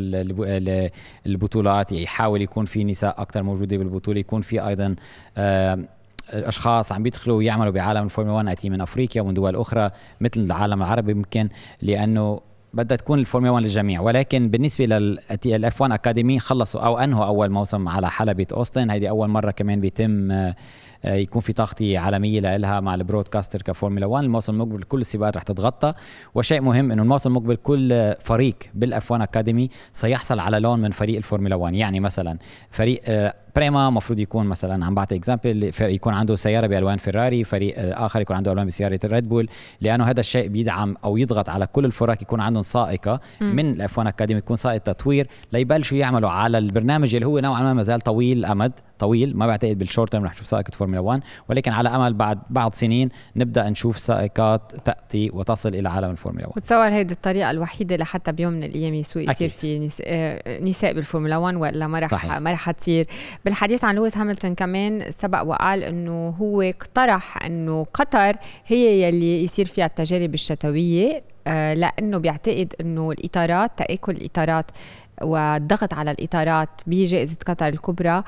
[1.26, 4.94] البطولات يحاول يكون في نساء أكثر موجودة بالبطولة يكون في أيضا
[6.30, 10.82] أشخاص عم بيدخلوا ويعملوا بعالم الفورمولا 1 اتي من أفريقيا ومن دول أخرى مثل العالم
[10.82, 11.48] العربي ممكن
[11.82, 12.40] لأنه
[12.74, 14.00] بدها تكون الفورمولا 1 للجميع.
[14.00, 14.84] ولكن بالنسبة
[15.44, 18.90] لل F 1 Academy خلصوا أو أنهوا أول موسم على حلبة أوستن.
[18.90, 20.54] هيدي أول مرة كمان بيتم آه،
[21.04, 25.42] يكون في تغطيه عالمية لها مع ال broadcaster كفورمولا 1 الموسم المقبل كل السباقات رح
[25.42, 25.94] تتغطى.
[26.34, 30.90] وشيء مهم إنه الموسم المقبل كل فريق بال F 1 Academy سيحصل على لون من
[30.90, 32.38] فريق الفورمولا 1 يعني مثلا
[32.70, 37.74] فريق آه، بريما المفروض يكون مثلا عم بعطي example يكون عنده سيارة بألوان فيراري فريق
[37.78, 39.48] آه، آخر يكون عنده ألوان بسيارة الريد بول
[39.80, 43.20] لأنه هذا الشيء بيدعم أو يضغط على كل الفرق يكون عندهم سائقة.
[43.40, 46.30] من ال F 1 Academy تكون سائقه تطوير ليبلشوا يعملوا.
[46.30, 49.36] على البرنامج اللي هو نوعا ما ما زال طويل الامد طويل.
[49.36, 52.74] ما بعتقد بال short term رح نشوف سائقة فورمولا 1 ولكن على أمل بعد بعض
[52.74, 58.32] سنين نبدأ نشوف سائقات تأتي وتصل إلى عالم الفورمولا 1 بتصور هيدي الطريقة الوحيدة لحتى
[58.32, 59.78] بيوم من الأيام يصير يصير في
[60.62, 63.06] نساء, بالفورمولا 1 والا ما رح ما رح تصير.
[63.50, 68.36] بالحديث عن لويس هاملتون كمان سبق وقال إنه هو اقترح إنه قطر
[68.66, 74.70] هي يلي يصير فيها التجارب الشتوية آه، لأنه بيعتقد إنه الإطارات تأكل الإطارات
[75.22, 78.22] والضغط على الإطارات بجائزة قطر الكبرى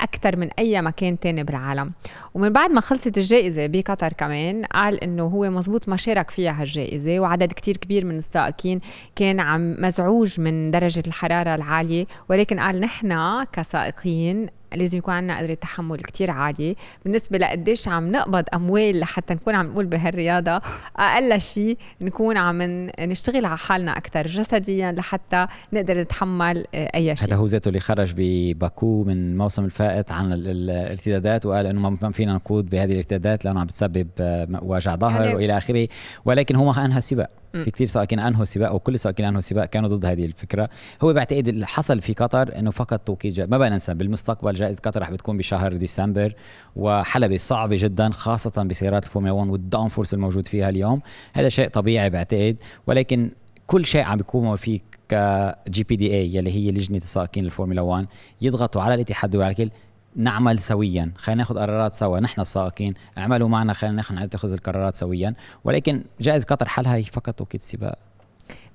[0.00, 1.92] أكثر من أي مكان تاني بالعالم.
[2.34, 7.20] ومن بعد ما خلصت الجائزة بقطر كمان قال إنه هو مزبوط ما شارك فيها هالجائزة
[7.20, 8.80] وعدد كتير كبير من السائقين
[9.16, 15.54] كان عم مزعوج من درجة الحرارة العالية ولكن قال نحن كسائقين لازم يكون عندنا قدرة
[15.54, 16.74] تحمل كتير عالية.
[17.04, 20.60] بالنسبة لقديش عم نقبض أموال لحتى نكون عم نقول بهالرياضة
[20.96, 22.62] أقل شيء نكون عم
[23.00, 27.80] نشتغل على حالنا أكثر جسديا لحتى نقدر نتحمل آه، أي شيء هذا هو ذاته اللي
[27.80, 33.60] خرج بباكو من الموسم الفائت عن الارتدادات وقال إنه ما فينا نقود بهذه الارتدادات لأنه
[33.60, 35.88] عم بتسبب آه، وجع ظهر يعني وإلى آخره.
[36.24, 37.39] ولكن هو ما أنهى السباق.
[37.52, 40.70] في كثير سائقين أنهوا السباق وكل السائقين أنهوا السباق كانوا ضد هذه الفكرة.
[41.02, 45.02] هو بعتقد اللي حصل في قطر إنه فقط توقيت ما بقى ننسى بالمستقبل جائزة قطر
[45.02, 46.34] رح بتكون بشهر ديسمبر
[46.76, 51.00] وحلبة صعبة جدا خاصة بسيارات الفورمولا 1 وال downforce الموجود فيها اليوم.
[51.32, 53.30] هذا شيء طبيعي بعتقد ولكن
[53.66, 58.06] كل شيء عم بيكون فيه ك GPDA يلي هي لجنة السائقين الفورمولا 1
[58.42, 59.70] يضغطوا على الاتحاد وعلى الكل
[60.16, 61.12] نعمل سويا.
[61.16, 62.94] خلينا ناخذ قرارات سوا نحن السائقين.
[63.18, 65.34] اعملوا معنا خلينا نتخذ القرارات سويا.
[65.64, 68.09] ولكن جائزة قطر حلها هي فقط توقيت سباق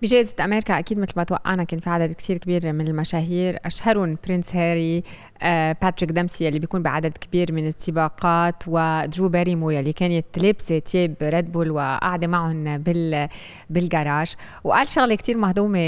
[0.02, 3.60] بجائزة أمريكا أكيد مثل ما توقعنا كان في عدد كثير كبير من المشاهير.
[3.66, 5.04] أشهرهم Prince هاري
[5.42, 11.16] آه، باتريك دمسي اللي بيكون بعدد كبير من السباقات ودرو باريمور اللي كانت لابسة تياب
[11.22, 13.28] ريد بول وقاعدة معهم بال
[13.70, 14.36] بالجراج.
[14.64, 15.80] وقال شغلة كثير مهضومة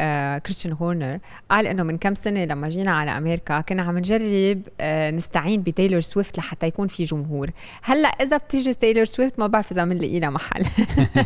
[0.00, 1.18] آه، كريستيان هورنر.
[1.50, 6.00] قال إنه من كم سنة لما جينا على أمريكا كنا عم نجرب آه، نستعين بتايلور
[6.00, 7.50] سويفت لحتى يكون في جمهور.
[7.82, 10.64] هلأ إذا بتيجي تايلور سويفت ما بعرف إذا بنلاقي لها محل.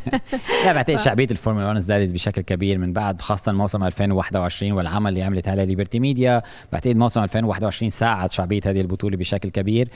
[0.65, 5.23] لا بعتقد شعبية الفورمولا 1 ازدادت بشكل كبير من بعد خاصة موسم 2021 والعمل اللي
[5.23, 6.43] عملت عليه ليبرتي ميديا.
[6.73, 9.89] بعتقد موسم 2021 ساعد شعبية هذه البطولة بشكل كبير.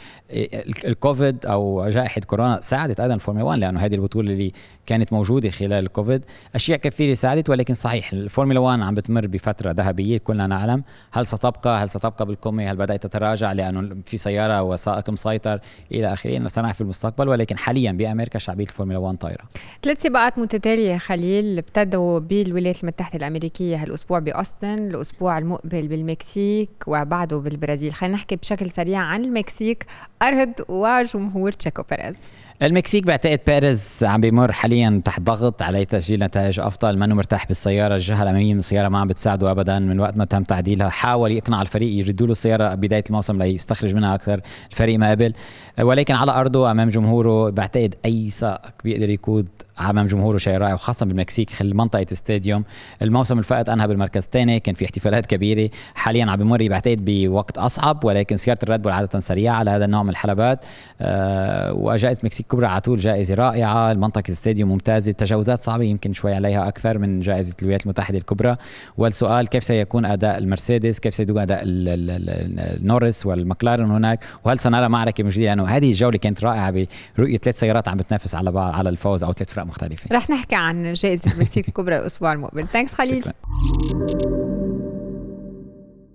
[0.84, 4.52] الكوفيد أو جائحة كورونا ساعدت أيضا الفورمولا 1 لأنه هذه البطولة اللي
[4.86, 6.24] كانت موجودة خلال الكوفيد.
[6.54, 10.84] أشياء كثيرة ساعدت ولكن صحيح الفورمولا 1 عم بتمر بفترة ذهبية كلنا نعلم.
[11.12, 15.60] هل ستبقى هل ستبقى بالقمة؟ هل بدأت تتراجع؟ لأنه في سيارة وسائق مسيطر
[15.92, 19.44] إلى آخره سنعرف في المستقبل ولكن حاليا بأمريكا شعبية الفورمولا 1 طايرة.
[19.82, 27.92] ثلاث سباقات متتالية خليل ابتدوا بالولايات المتحدة الأمريكية هالأسبوع بأوستن الأسبوع المقبل بالمكسيك وبعده بالبرازيل.
[27.92, 29.86] خلينا نحكي بشكل سريع عن المكسيك.
[30.22, 32.16] أرض وجمهور تشيكو بيريز.
[32.62, 36.98] المكسيك بعتقد بيريز عم بيمر حاليا تحت ضغط عليه تسجيل نتائج أفضل.
[36.98, 39.78] منه مرتاح بالسيارة؟ الجهة الأمامية من السيارة ما عم بتساعده ابدا.
[39.78, 44.14] من وقت ما تم تعديلها حاول يقنع الفريق يردوا له السيارة بداية الموسم ليستخرج منها
[44.14, 44.40] أكثر
[44.70, 45.32] الفريق ما قبل.
[45.80, 49.48] ولكن على أرضه أمام جمهوره بعتقد اي سائق بيقدر يقود
[49.80, 52.64] أمام جمهوره شيء رائع وخاصة بالمكسيك خل منطقة stadium
[53.02, 55.70] الموسم اللي فات أنهى بالمركز الثاني كان في احتفالات كبيرة.
[55.94, 60.02] حاليا عم بمر بعتقد بوقت أصعب ولكن سيارة الريد بول عادة سريعة على هذا النوع
[60.02, 60.64] من الحلبات.
[61.00, 66.12] أه وجائزه مكسيك كبرى على طول جائزة رائعة المنطقة ال stadium ممتازه التجاوزات صعبة يمكن
[66.12, 68.56] شوي عليها أكثر من جائزة الولايات المتحدة الكبرى.
[68.98, 75.46] والسؤال كيف سيكون أداء المرسيدس؟ كيف سيكون أداء النوريس والمكلارن هناك؟ وهل سنرى معركة مجدية؟
[75.46, 76.86] لأنه هذه الجولة كانت رائعة
[77.18, 80.06] برؤية ثلاث سيارات عم بتنافس على بعض على الفوز أو ثلاث فرق مختلفة.
[80.12, 82.66] رح نحكي عن جائزة المكسيك الكبرى الأسبوع المقبل.
[82.66, 83.24] Thanks خليل.